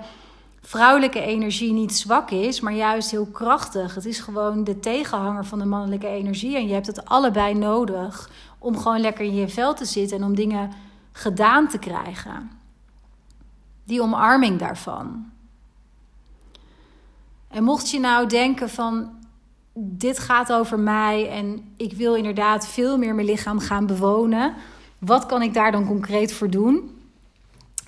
vrouwelijke 0.61 1.21
energie 1.21 1.73
niet 1.73 1.93
zwak 1.93 2.31
is, 2.31 2.61
maar 2.61 2.73
juist 2.73 3.11
heel 3.11 3.27
krachtig. 3.27 3.95
Het 3.95 4.05
is 4.05 4.21
gewoon 4.21 4.65
de 4.65 4.81
tegenhanger 4.81 5.45
van 5.45 5.59
de 5.59 5.65
mannelijke 5.65 6.07
energie. 6.07 6.57
En 6.57 6.67
je 6.67 6.73
hebt 6.73 6.87
het 6.87 7.05
allebei 7.05 7.55
nodig 7.55 8.31
om 8.59 8.79
gewoon 8.79 9.01
lekker 9.01 9.25
in 9.25 9.35
je 9.35 9.49
vel 9.49 9.75
te 9.75 9.85
zitten 9.85 10.17
en 10.17 10.25
om 10.25 10.35
dingen 10.35 10.71
gedaan 11.13 11.69
te 11.69 11.79
krijgen. 11.79 12.51
Die 13.85 14.03
omarming 14.03 14.59
daarvan. 14.59 15.31
En 17.49 17.65
mocht 17.65 17.91
je 17.91 18.01
nou 18.01 18.27
denken 18.27 18.71
van 18.71 19.11
dit 19.75 20.19
gaat 20.19 20.53
over 20.53 20.79
mij 20.79 21.31
en 21.31 21.73
ik 21.77 21.93
wil 21.93 22.15
inderdaad 22.15 22.69
veel 22.69 22.99
meer 22.99 23.15
mijn 23.15 23.27
lichaam 23.27 23.59
gaan 23.59 23.87
bewonen, 23.87 24.55
wat 24.99 25.27
kan 25.27 25.43
ik 25.43 25.55
daar 25.55 25.73
dan 25.73 25.87
concreet 25.87 26.33
voor 26.33 26.51
doen? 26.51 26.97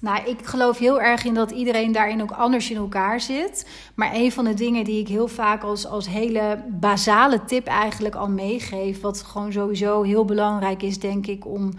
Nou, 0.01 0.25
ik 0.25 0.47
geloof 0.47 0.79
heel 0.79 1.01
erg 1.01 1.25
in 1.25 1.35
dat 1.35 1.51
iedereen 1.51 1.93
daarin 1.93 2.23
ook 2.23 2.31
anders 2.31 2.71
in 2.71 2.77
elkaar 2.77 3.21
zit. 3.21 3.69
Maar 3.95 4.15
een 4.15 4.33
van 4.33 4.45
de 4.45 4.55
dingen 4.55 4.85
die 4.85 5.01
ik 5.01 5.09
heel 5.09 5.29
vaak 5.29 5.63
als, 5.63 5.87
als 5.87 6.09
hele 6.09 6.63
basale 6.69 7.45
tip 7.45 7.67
eigenlijk 7.67 8.15
al 8.15 8.29
meegeef, 8.29 9.01
wat 9.01 9.23
gewoon 9.23 9.53
sowieso 9.53 10.03
heel 10.03 10.25
belangrijk 10.25 10.83
is, 10.83 10.99
denk 10.99 11.27
ik, 11.27 11.47
om 11.47 11.73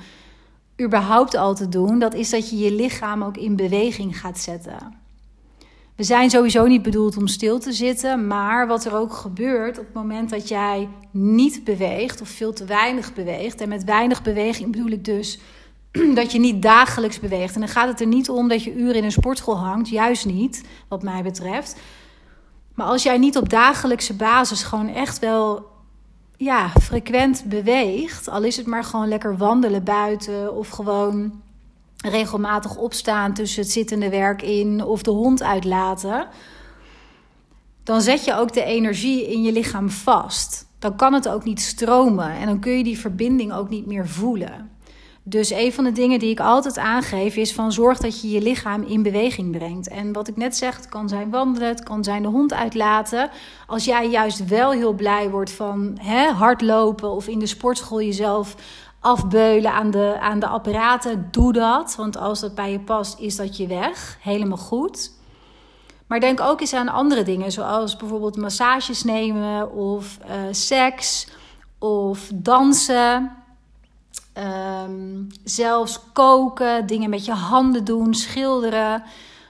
überhaupt 0.81 1.35
al 1.35 1.55
te 1.55 1.69
doen, 1.69 1.99
dat 1.99 2.13
is 2.13 2.29
dat 2.29 2.49
je 2.49 2.57
je 2.57 2.71
lichaam 2.71 3.23
ook 3.23 3.37
in 3.37 3.55
beweging 3.55 4.19
gaat 4.19 4.39
zetten. 4.39 4.99
We 5.95 6.03
zijn 6.03 6.29
sowieso 6.29 6.65
niet 6.65 6.81
bedoeld 6.81 7.17
om 7.17 7.27
stil 7.27 7.59
te 7.59 7.71
zitten, 7.71 8.27
maar 8.27 8.67
wat 8.67 8.85
er 8.85 8.95
ook 8.95 9.13
gebeurt 9.13 9.79
op 9.79 9.85
het 9.85 9.93
moment 9.93 10.29
dat 10.29 10.47
jij 10.47 10.89
niet 11.11 11.63
beweegt 11.63 12.21
of 12.21 12.29
veel 12.29 12.53
te 12.53 12.65
weinig 12.65 13.13
beweegt, 13.13 13.61
en 13.61 13.69
met 13.69 13.83
weinig 13.83 14.21
beweging 14.21 14.71
bedoel 14.71 14.91
ik 14.91 15.05
dus 15.05 15.39
dat 16.15 16.31
je 16.31 16.39
niet 16.39 16.61
dagelijks 16.61 17.19
beweegt. 17.19 17.53
En 17.53 17.59
dan 17.59 17.69
gaat 17.69 17.87
het 17.87 18.01
er 18.01 18.07
niet 18.07 18.29
om 18.29 18.47
dat 18.47 18.63
je 18.63 18.75
uren 18.75 18.95
in 18.95 19.03
een 19.03 19.11
sportschool 19.11 19.57
hangt. 19.57 19.89
Juist 19.89 20.25
niet, 20.25 20.63
wat 20.87 21.03
mij 21.03 21.23
betreft. 21.23 21.79
Maar 22.75 22.87
als 22.87 23.03
jij 23.03 23.17
niet 23.17 23.37
op 23.37 23.49
dagelijkse 23.49 24.13
basis 24.13 24.63
gewoon 24.63 24.87
echt 24.87 25.19
wel 25.19 25.65
ja, 26.37 26.69
frequent 26.69 27.43
beweegt. 27.45 28.29
Al 28.29 28.43
is 28.43 28.57
het 28.57 28.65
maar 28.65 28.83
gewoon 28.83 29.07
lekker 29.07 29.37
wandelen 29.37 29.83
buiten. 29.83 30.55
Of 30.55 30.69
gewoon 30.69 31.41
regelmatig 31.97 32.77
opstaan 32.77 33.33
tussen 33.33 33.61
het 33.61 33.71
zittende 33.71 34.09
werk 34.09 34.41
in. 34.41 34.83
Of 34.83 35.01
de 35.01 35.11
hond 35.11 35.43
uitlaten. 35.43 36.27
Dan 37.83 38.01
zet 38.01 38.25
je 38.25 38.35
ook 38.35 38.53
de 38.53 38.63
energie 38.63 39.31
in 39.31 39.41
je 39.41 39.51
lichaam 39.51 39.89
vast. 39.89 40.65
Dan 40.79 40.95
kan 40.95 41.13
het 41.13 41.29
ook 41.29 41.43
niet 41.43 41.61
stromen. 41.61 42.31
En 42.31 42.45
dan 42.45 42.59
kun 42.59 42.77
je 42.77 42.83
die 42.83 42.99
verbinding 42.99 43.53
ook 43.53 43.69
niet 43.69 43.85
meer 43.85 44.07
voelen. 44.07 44.70
Dus 45.23 45.49
een 45.49 45.73
van 45.73 45.83
de 45.83 45.91
dingen 45.91 46.19
die 46.19 46.29
ik 46.29 46.39
altijd 46.39 46.77
aangeef 46.77 47.35
is 47.35 47.53
van 47.53 47.71
zorg 47.71 47.97
dat 47.97 48.21
je 48.21 48.29
je 48.29 48.41
lichaam 48.41 48.83
in 48.83 49.03
beweging 49.03 49.51
brengt. 49.51 49.87
En 49.87 50.13
wat 50.13 50.27
ik 50.27 50.37
net 50.37 50.57
zeg, 50.57 50.75
het 50.75 50.89
kan 50.89 51.09
zijn 51.09 51.29
wandelen, 51.29 51.67
het 51.67 51.83
kan 51.83 52.03
zijn 52.03 52.21
de 52.21 52.27
hond 52.27 52.53
uitlaten. 52.53 53.29
Als 53.67 53.85
jij 53.85 54.09
juist 54.09 54.45
wel 54.45 54.71
heel 54.71 54.93
blij 54.93 55.29
wordt 55.29 55.51
van 55.51 55.97
hè, 56.01 56.29
hardlopen 56.29 57.09
of 57.09 57.27
in 57.27 57.39
de 57.39 57.45
sportschool 57.45 58.01
jezelf 58.01 58.55
afbeulen 58.99 59.71
aan 59.71 59.91
de, 59.91 60.17
aan 60.19 60.39
de 60.39 60.47
apparaten, 60.47 61.27
doe 61.31 61.53
dat. 61.53 61.95
Want 61.95 62.17
als 62.17 62.39
dat 62.39 62.55
bij 62.55 62.71
je 62.71 62.79
past, 62.79 63.19
is 63.19 63.35
dat 63.35 63.57
je 63.57 63.67
weg. 63.67 64.17
Helemaal 64.21 64.57
goed. 64.57 65.11
Maar 66.07 66.19
denk 66.19 66.41
ook 66.41 66.61
eens 66.61 66.73
aan 66.73 66.89
andere 66.89 67.23
dingen, 67.23 67.51
zoals 67.51 67.95
bijvoorbeeld 67.95 68.37
massages 68.37 69.03
nemen 69.03 69.71
of 69.71 70.17
uh, 70.25 70.33
seks 70.51 71.27
of 71.79 72.31
dansen. 72.33 73.40
Zelfs 75.51 75.99
koken, 76.13 76.87
dingen 76.87 77.09
met 77.09 77.25
je 77.25 77.31
handen 77.31 77.83
doen, 77.83 78.13
schilderen. 78.13 79.03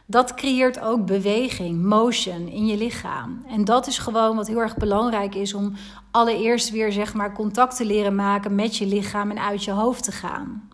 Dat 0.05 0.33
creëert 0.33 0.79
ook 0.79 1.05
beweging, 1.05 1.83
motion 1.83 2.47
in 2.47 2.65
je 2.65 2.77
lichaam. 2.77 3.43
En 3.47 3.65
dat 3.65 3.87
is 3.87 3.97
gewoon 3.97 4.35
wat 4.35 4.47
heel 4.47 4.59
erg 4.59 4.77
belangrijk 4.77 5.35
is 5.35 5.53
om 5.53 5.73
allereerst 6.11 6.69
weer 6.69 6.91
zeg 6.91 7.13
maar 7.13 7.33
contact 7.33 7.75
te 7.75 7.85
leren 7.85 8.15
maken 8.15 8.55
met 8.55 8.77
je 8.77 8.85
lichaam 8.85 9.29
en 9.29 9.39
uit 9.39 9.63
je 9.63 9.71
hoofd 9.71 10.03
te 10.03 10.11
gaan. 10.11 10.69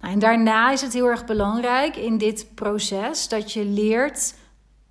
Nou, 0.00 0.14
en 0.14 0.18
daarna 0.18 0.70
is 0.70 0.80
het 0.80 0.92
heel 0.92 1.06
erg 1.06 1.24
belangrijk 1.24 1.96
in 1.96 2.18
dit 2.18 2.46
proces 2.54 3.28
dat 3.28 3.52
je 3.52 3.64
leert 3.64 4.34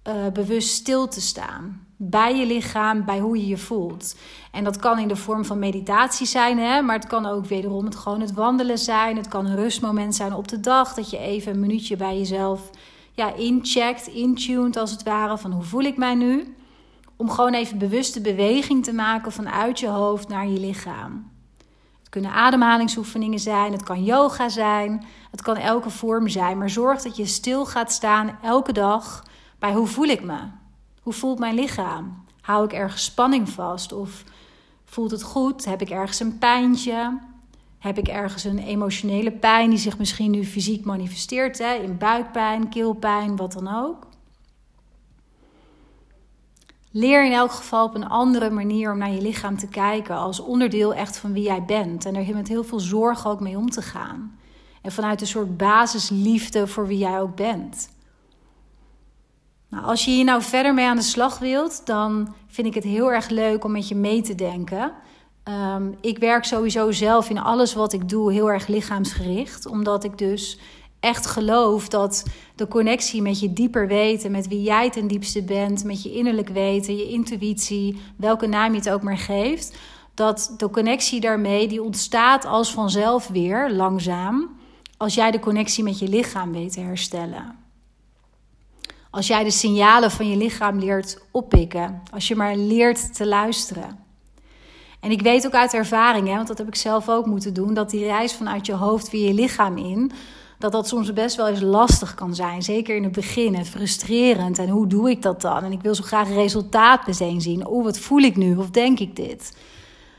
uh, 0.08 0.14
bewust 0.34 0.70
stil 0.70 1.08
te 1.08 1.22
staan 1.22 1.86
bij 2.04 2.36
je 2.36 2.46
lichaam, 2.46 3.06
bij 3.06 3.20
hoe 3.20 3.38
je 3.38 3.48
je 3.48 3.58
voelt. 3.58 4.16
En 4.52 4.64
dat 4.64 4.78
kan 4.78 5.00
in 5.00 5.08
de 5.08 5.16
vorm 5.16 5.46
van 5.46 5.60
meditatie 5.60 6.28
zijn, 6.28 6.60
hè, 6.60 6.82
maar 6.82 6.96
het 6.96 7.08
kan 7.08 7.26
ook 7.26 7.46
wederom 7.46 7.86
het 7.86 7.96
gewoon 7.96 8.22
het 8.22 8.34
wandelen 8.34 8.78
zijn. 8.78 9.18
Het 9.18 9.28
kan 9.28 9.46
een 9.46 9.56
rustmoment 9.56 10.16
zijn 10.16 10.34
op 10.34 10.48
de 10.48 10.60
dag, 10.60 10.94
dat 10.94 11.10
je 11.10 11.18
even 11.18 11.52
een 11.52 11.60
minuutje 11.60 11.96
bij 11.96 12.18
jezelf 12.18 12.70
ja, 13.12 13.34
incheckt, 13.34 14.08
intuned 14.08 14.78
als 14.78 14.92
het 14.92 15.04
ware, 15.04 15.38
van 15.38 15.52
hoe 15.52 15.64
voel 15.64 15.82
ik 15.82 15.98
mij 15.98 16.16
nu? 16.16 16.56
Om 17.16 17.30
gewoon 17.30 17.54
even 17.54 17.78
bewuste 17.78 18.22
beweging 18.22 18.84
te 18.84 18.94
maken 18.94 19.32
vanuit 19.32 19.80
je 19.80 19.88
hoofd 19.88 20.28
naar 20.28 20.48
je 20.48 20.60
lichaam. 20.60 21.32
Het 22.00 22.10
kunnen 22.10 22.32
ademhalingsoefeningen 22.32 23.40
zijn, 23.40 23.72
het 23.72 23.84
kan 23.84 24.04
yoga 24.04 24.50
zijn, 24.50 25.06
het 25.32 25.42
kan 25.42 25.58
elke 25.58 25.90
vorm 25.90 26.28
zijn. 26.28 26.58
Maar 26.58 26.70
zorg 26.70 27.02
dat 27.02 27.16
je 27.16 27.26
stil 27.26 27.66
gaat 27.66 27.92
staan 27.92 28.38
elke 28.42 28.72
dag 28.72 29.24
bij 29.62 29.74
hoe 29.74 29.88
voel 29.88 30.06
ik 30.06 30.24
me? 30.24 30.40
Hoe 31.02 31.14
voelt 31.14 31.40
mijn 31.40 31.56
lichaam? 31.56 32.24
Hou 32.42 32.66
ik 32.66 32.74
ergens 32.74 33.04
spanning 33.04 33.50
vast? 33.50 33.94
Of 33.94 34.24
voelt 34.86 35.12
het 35.12 35.24
goed? 35.24 35.66
Heb 35.66 35.82
ik 35.82 35.90
ergens 35.90 36.20
een 36.20 36.38
pijntje? 36.38 37.20
Heb 37.80 37.98
ik 37.98 38.08
ergens 38.08 38.44
een 38.44 38.60
emotionele 38.60 39.32
pijn 39.32 39.70
die 39.70 39.80
zich 39.80 39.98
misschien 39.98 40.32
nu 40.32 40.46
fysiek 40.46 40.86
manifesteert? 40.86 41.58
Hè? 41.58 41.74
In 41.74 41.98
buikpijn, 41.98 42.70
keelpijn, 42.70 43.36
wat 43.36 43.54
dan 43.54 43.68
ook. 43.68 44.08
Leer 46.92 47.26
in 47.26 47.32
elk 47.32 47.52
geval 47.52 47.86
op 47.86 47.96
een 47.96 48.08
andere 48.08 48.50
manier 48.50 48.92
om 48.92 48.98
naar 48.98 49.12
je 49.12 49.22
lichaam 49.22 49.58
te 49.58 49.68
kijken. 49.68 50.16
Als 50.16 50.40
onderdeel 50.40 50.94
echt 50.94 51.18
van 51.18 51.34
wie 51.34 51.44
jij 51.44 51.66
bent. 51.66 52.06
En 52.06 52.16
er 52.16 52.36
met 52.36 52.48
heel 52.48 52.64
veel 52.64 52.80
zorg 52.80 53.28
ook 53.28 53.40
mee 53.40 53.58
om 53.58 53.70
te 53.70 53.82
gaan. 53.82 54.40
En 54.82 54.92
vanuit 54.92 55.22
een 55.22 55.28
soort 55.28 55.58
basisliefde 55.58 56.68
voor 56.68 56.88
wie 56.88 56.98
jij 56.98 57.22
ook 57.22 57.36
bent. 57.36 57.90
Nou, 59.72 59.86
als 59.86 60.06
je 60.06 60.12
hier 60.12 60.24
nou 60.24 60.42
verder 60.42 60.74
mee 60.74 60.86
aan 60.86 60.96
de 60.96 61.02
slag 61.02 61.40
wilt, 61.40 61.82
dan 61.86 62.34
vind 62.48 62.68
ik 62.68 62.74
het 62.74 62.84
heel 62.84 63.12
erg 63.12 63.30
leuk 63.30 63.64
om 63.64 63.72
met 63.72 63.88
je 63.88 63.96
mee 63.96 64.22
te 64.22 64.36
denken. 64.36 64.92
Um, 65.76 65.98
ik 66.02 66.18
werk 66.18 66.44
sowieso 66.44 66.92
zelf 66.92 67.30
in 67.30 67.40
alles 67.40 67.74
wat 67.74 67.94
ik 67.94 68.10
doe 68.10 68.32
heel 68.32 68.52
erg 68.52 68.68
lichaamsgericht, 68.68 69.66
omdat 69.66 70.04
ik 70.04 70.18
dus 70.18 70.60
echt 71.00 71.26
geloof 71.26 71.88
dat 71.88 72.26
de 72.56 72.68
connectie 72.68 73.22
met 73.22 73.40
je 73.40 73.54
dieper 73.54 73.88
weten, 73.88 74.32
met 74.32 74.48
wie 74.48 74.62
jij 74.62 74.90
ten 74.90 75.08
diepste 75.08 75.44
bent, 75.44 75.84
met 75.84 76.04
je 76.04 76.14
innerlijk 76.14 76.50
weten, 76.50 76.98
je 76.98 77.10
intuïtie, 77.10 78.02
welke 78.16 78.48
naam 78.48 78.72
je 78.72 78.78
het 78.78 78.90
ook 78.90 79.02
maar 79.02 79.18
geeft, 79.18 79.78
dat 80.14 80.54
de 80.58 80.70
connectie 80.70 81.20
daarmee 81.20 81.68
die 81.68 81.84
ontstaat 81.84 82.46
als 82.46 82.74
vanzelf 82.74 83.28
weer 83.28 83.72
langzaam 83.72 84.50
als 84.98 85.14
jij 85.16 85.32
de 85.32 85.40
connectie 85.40 85.84
met 85.84 86.00
je 86.00 86.08
lichaam 86.08 86.52
weet 86.52 86.74
te 86.74 86.80
herstellen. 86.80 87.61
Als 89.12 89.28
jij 89.28 89.44
de 89.44 89.52
signalen 89.52 90.12
van 90.12 90.30
je 90.30 90.38
lichaam 90.38 90.80
leert 90.80 91.22
oppikken, 91.32 92.02
als 92.14 92.28
je 92.28 92.36
maar 92.36 92.56
leert 92.56 93.14
te 93.16 93.28
luisteren. 93.28 94.00
En 95.00 95.12
ik 95.12 95.22
weet 95.22 95.46
ook 95.46 95.54
uit 95.54 95.74
ervaring, 95.74 96.28
hè, 96.28 96.36
want 96.36 96.48
dat 96.48 96.58
heb 96.58 96.68
ik 96.68 96.76
zelf 96.76 97.10
ook 97.10 97.26
moeten 97.26 97.54
doen, 97.54 97.74
dat 97.74 97.90
die 97.90 98.06
reis 98.06 98.34
vanuit 98.34 98.66
je 98.66 98.74
hoofd 98.74 99.10
weer 99.10 99.28
je 99.28 99.34
lichaam 99.34 99.78
in, 99.78 100.12
dat 100.58 100.72
dat 100.72 100.88
soms 100.88 101.14
best 101.14 101.36
wel 101.36 101.48
eens 101.48 101.62
lastig 101.62 102.14
kan 102.16 102.36
zijn. 102.36 102.64
Zeker 102.64 102.96
in 102.96 103.04
het 103.04 103.12
begin 103.12 103.56
en 103.56 103.66
frustrerend. 103.66 104.60
En 104.60 104.70
hoe 104.70 104.88
doe 104.88 105.10
ik 105.10 105.22
dat 105.22 105.42
dan? 105.42 105.64
En 105.64 105.72
ik 105.72 105.82
wil 105.82 105.96
zo 105.96 106.04
graag 106.04 106.30
resultaat 106.30 107.08
meteen 107.08 107.42
zien. 107.42 107.68
Oh, 107.68 107.84
wat 107.84 108.00
voel 108.00 108.20
ik 108.20 108.36
nu? 108.36 108.56
Of 108.56 108.70
denk 108.70 109.00
ik 109.00 109.16
dit? 109.16 109.58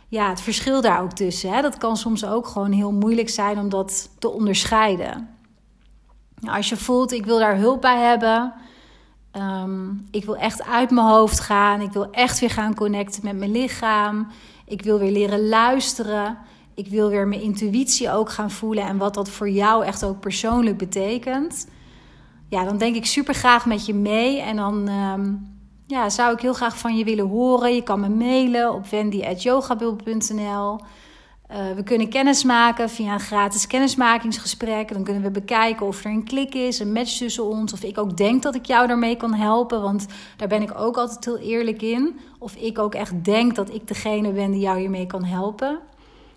Ja, 0.09 0.29
het 0.29 0.41
verschil 0.41 0.81
daar 0.81 1.03
ook 1.03 1.13
tussen. 1.13 1.53
Hè? 1.53 1.63
Dat 1.63 1.79
kan 1.79 1.97
soms 1.97 2.25
ook 2.25 2.47
gewoon 2.47 2.73
heel 2.73 2.93
moeilijk 2.93 3.29
zijn 3.29 3.59
om 3.59 3.69
dat 3.69 4.11
te 4.19 4.31
onderscheiden. 4.31 5.29
Als 6.47 6.69
je 6.69 6.77
voelt, 6.77 7.13
ik 7.13 7.27
wil 7.27 7.39
daar 7.39 7.57
hulp 7.57 7.81
bij 7.81 7.99
hebben. 7.99 8.53
Ehm, 9.33 9.91
ik 10.11 10.25
wil 10.25 10.37
echt 10.37 10.63
uit 10.65 10.91
mijn 10.91 11.07
hoofd 11.07 11.41
gaan. 11.41 11.81
Ik 11.81 11.93
wil 11.93 12.11
echt 12.11 12.39
weer 12.39 12.51
gaan 12.51 12.75
connecten 12.75 13.25
met 13.25 13.37
mijn 13.37 13.51
lichaam. 13.51 14.27
Ik 14.67 14.83
wil 14.83 14.99
weer 14.99 15.11
leren 15.11 15.49
luisteren. 15.49 16.39
Ik 16.75 16.87
wil 16.87 17.09
weer 17.09 17.29
mijn 17.29 17.41
intuïtie 17.41 18.11
ook 18.11 18.31
gaan 18.31 18.51
voelen 18.51 18.85
en 18.85 18.97
wat 18.97 19.15
dat 19.15 19.29
voor 19.29 19.51
jou 19.51 19.85
echt 19.85 20.05
ook 20.05 20.21
persoonlijk 20.21 20.79
betekent. 20.79 21.69
Ja, 22.49 22.65
dan 22.65 22.79
denk 22.79 22.97
ik 22.97 23.07
super 23.07 23.35
graag 23.35 23.67
met 23.67 23.87
je 23.87 23.95
mee. 23.95 24.41
En 24.41 24.57
dan 24.57 24.89
ehm, 24.89 25.35
ja, 25.87 26.09
zou 26.09 26.33
ik 26.33 26.41
heel 26.41 26.55
graag 26.55 26.79
van 26.79 26.97
je 26.97 27.05
willen 27.05 27.29
horen. 27.29 27.75
Je 27.75 27.83
kan 27.83 28.01
me 28.01 28.09
mailen 28.09 28.73
op 28.73 28.87
wendy.yogabul.nl. 28.87 30.81
Eh, 31.47 31.73
we 31.73 31.83
kunnen 31.83 32.09
kennis 32.09 32.45
maken 32.45 32.91
via 32.91 33.13
een 33.13 33.21
gratis 33.21 33.67
kennismakingsgesprek. 33.67 34.93
Dan 34.93 35.05
kunnen 35.05 35.23
we 35.23 35.31
bekijken 35.31 35.87
of 35.87 36.05
er 36.05 36.11
een 36.11 36.25
klik 36.25 36.55
is, 36.55 36.79
een 36.79 36.93
match 36.93 37.17
tussen 37.17 37.45
ons. 37.45 37.73
Of 37.73 37.83
ik 37.83 37.99
ook 37.99 38.17
denk 38.17 38.43
dat 38.43 38.55
ik 38.55 38.67
jou 38.67 38.87
daarmee 38.87 39.17
kan 39.17 39.35
helpen. 39.35 39.83
Want 39.83 40.07
daar 40.37 40.49
ben 40.49 40.63
ik 40.63 40.79
ook 40.79 40.97
altijd 40.97 41.25
heel 41.25 41.39
eerlijk 41.39 41.83
in. 41.83 42.21
Of 42.39 42.55
ik 42.55 42.79
ook 42.79 42.95
echt 42.95 43.25
denk 43.25 43.55
dat 43.55 43.75
ik 43.75 43.89
degene 43.89 44.33
ben 44.33 44.51
die 44.51 44.61
jou 44.61 44.79
hiermee 44.79 45.07
kan 45.07 45.25
helpen. 45.25 45.79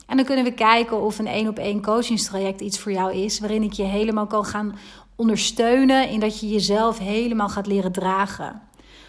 En 0.07 0.17
dan 0.17 0.25
kunnen 0.25 0.45
we 0.45 0.53
kijken 0.53 1.01
of 1.01 1.19
een 1.19 1.27
één 1.27 1.47
op 1.47 1.57
één 1.57 1.81
coachingstraject 1.81 2.61
iets 2.61 2.79
voor 2.79 2.91
jou 2.91 3.13
is. 3.13 3.39
Waarin 3.39 3.63
ik 3.63 3.73
je 3.73 3.83
helemaal 3.83 4.27
kan 4.27 4.45
gaan 4.45 4.75
ondersteunen 5.15 6.09
in 6.09 6.19
dat 6.19 6.39
je 6.39 6.47
jezelf 6.47 6.97
helemaal 6.99 7.49
gaat 7.49 7.67
leren 7.67 7.91
dragen. 7.91 8.61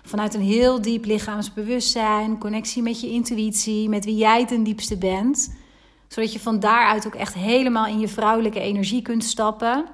Vanuit 0.02 0.34
een 0.34 0.40
heel 0.40 0.80
diep 0.80 1.04
lichaamsbewustzijn, 1.04 2.38
connectie 2.38 2.82
met 2.82 3.00
je 3.00 3.10
intuïtie, 3.10 3.88
met 3.88 4.04
wie 4.04 4.16
jij 4.16 4.46
ten 4.46 4.62
diepste 4.62 4.96
bent. 4.96 5.56
Zodat 6.08 6.32
je 6.32 6.40
van 6.40 6.60
daaruit 6.60 7.06
ook 7.06 7.14
echt 7.14 7.34
helemaal 7.34 7.86
in 7.86 7.98
je 7.98 8.08
vrouwelijke 8.08 8.60
energie 8.60 9.02
kunt 9.02 9.24
stappen. 9.24 9.86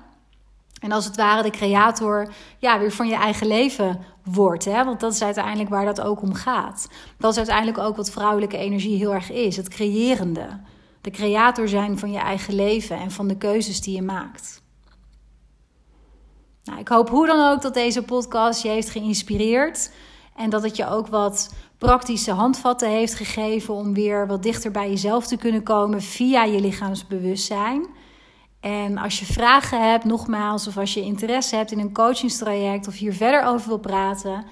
En 0.81 0.93
als 0.93 1.05
het 1.05 1.17
ware 1.17 1.43
de 1.43 1.51
creator 1.51 2.33
ja, 2.59 2.79
weer 2.79 2.93
van 2.93 3.09
je 3.09 3.15
eigen 3.15 3.47
leven 3.47 4.01
wordt. 4.25 4.65
Hè? 4.65 4.85
Want 4.85 5.01
dat 5.01 5.13
is 5.13 5.23
uiteindelijk 5.23 5.71
waar 5.71 5.85
dat 5.85 6.01
ook 6.01 6.23
om 6.23 6.35
gaat. 6.35 6.89
Dat 7.19 7.31
is 7.31 7.37
uiteindelijk 7.37 7.79
ook 7.79 7.97
wat 7.97 8.11
vrouwelijke 8.11 8.57
energie 8.57 8.97
heel 8.97 9.15
erg 9.15 9.31
is: 9.31 9.57
het 9.57 9.69
creërende 9.69 10.61
de 11.03 11.11
creator 11.11 11.69
zijn 11.69 11.99
van 11.99 12.13
je 12.13 12.19
eigen 12.19 12.55
leven 12.55 12.97
en 12.97 13.11
van 13.11 13.29
de 13.29 13.37
keuzes 13.37 13.81
die 13.81 13.95
je 13.95 14.03
maakt. 14.03 14.63
Nou, 16.65 16.79
ik 16.79 16.89
hoop 16.89 17.09
hoe 17.09 17.27
dan 17.27 17.51
ook 17.51 17.63
dat 17.63 17.75
deze 17.75 18.03
podcast 18.03 18.63
je 18.63 18.69
heeft 18.69 18.91
geïnspireerd 18.91 19.91
en 20.37 20.51
dat 20.51 20.63
het 20.63 20.77
je 20.77 20.89
ook 20.89 21.07
wat 21.07 21.55
praktische 21.79 22.33
handvatten 22.33 22.91
heeft 22.91 23.15
gegeven 23.15 23.75
om 23.75 23.95
weer 23.95 24.27
wat 24.27 24.43
dichter 24.43 24.71
bij 24.71 24.89
jezelf 24.89 25.27
te 25.27 25.37
kunnen 25.37 25.63
komen 25.63 26.03
via 26.03 26.45
je 26.45 26.61
lichaamsbewustzijn. 26.61 27.87
En 28.61 28.99
als 28.99 29.19
je 29.19 29.25
vragen 29.25 29.91
hebt, 29.91 30.05
nogmaals, 30.05 30.67
of 30.67 30.77
als 30.77 30.95
je 30.95 31.01
interesse 31.01 31.57
hebt 31.57 31.73
in 31.73 31.79
een 31.79 31.93
coachingstraject 31.93 32.89
of 32.89 32.95
hier 32.95 33.13
verder 33.13 33.45
over 33.45 33.69
wil 33.69 33.79
praten, 33.79 34.45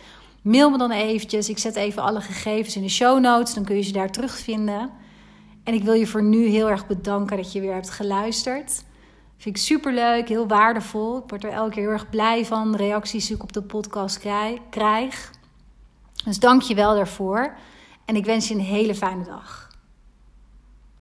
mail 0.42 0.70
me 0.70 0.78
dan 0.78 0.90
eventjes. 0.90 1.48
Ik 1.48 1.58
zet 1.58 1.76
even 1.76 2.02
alle 2.02 2.20
gegevens 2.20 2.76
in 2.76 2.82
de 2.82 2.88
show 2.88 3.20
notes, 3.20 3.54
dan 3.54 3.64
kun 3.64 3.76
je 3.76 3.82
ze 3.82 3.92
daar 3.92 4.10
terugvinden. 4.10 4.90
En 5.64 5.74
ik 5.74 5.82
wil 5.82 5.92
je 5.92 6.06
voor 6.06 6.22
nu 6.22 6.46
heel 6.46 6.70
erg 6.70 6.86
bedanken 6.86 7.36
dat 7.36 7.52
je 7.52 7.60
weer 7.60 7.74
hebt 7.74 7.90
geluisterd. 7.90 8.84
Vind 9.36 9.56
ik 9.56 9.62
super 9.62 9.92
leuk, 9.92 10.28
heel 10.28 10.46
waardevol. 10.46 11.16
Ik 11.16 11.24
word 11.26 11.44
er 11.44 11.50
elke 11.50 11.70
keer 11.70 11.82
heel 11.82 11.92
erg 11.92 12.10
blij 12.10 12.44
van. 12.44 12.76
Reacties 12.76 13.26
die 13.26 13.36
ik 13.36 13.42
op 13.42 13.52
de 13.52 13.62
podcast 13.62 14.20
krijg. 14.70 15.30
Dus 16.24 16.38
dank 16.38 16.62
je 16.62 16.74
wel 16.74 16.94
daarvoor. 16.94 17.56
En 18.04 18.16
ik 18.16 18.24
wens 18.24 18.48
je 18.48 18.54
een 18.54 18.60
hele 18.60 18.94
fijne 18.94 19.24
dag. 19.24 19.59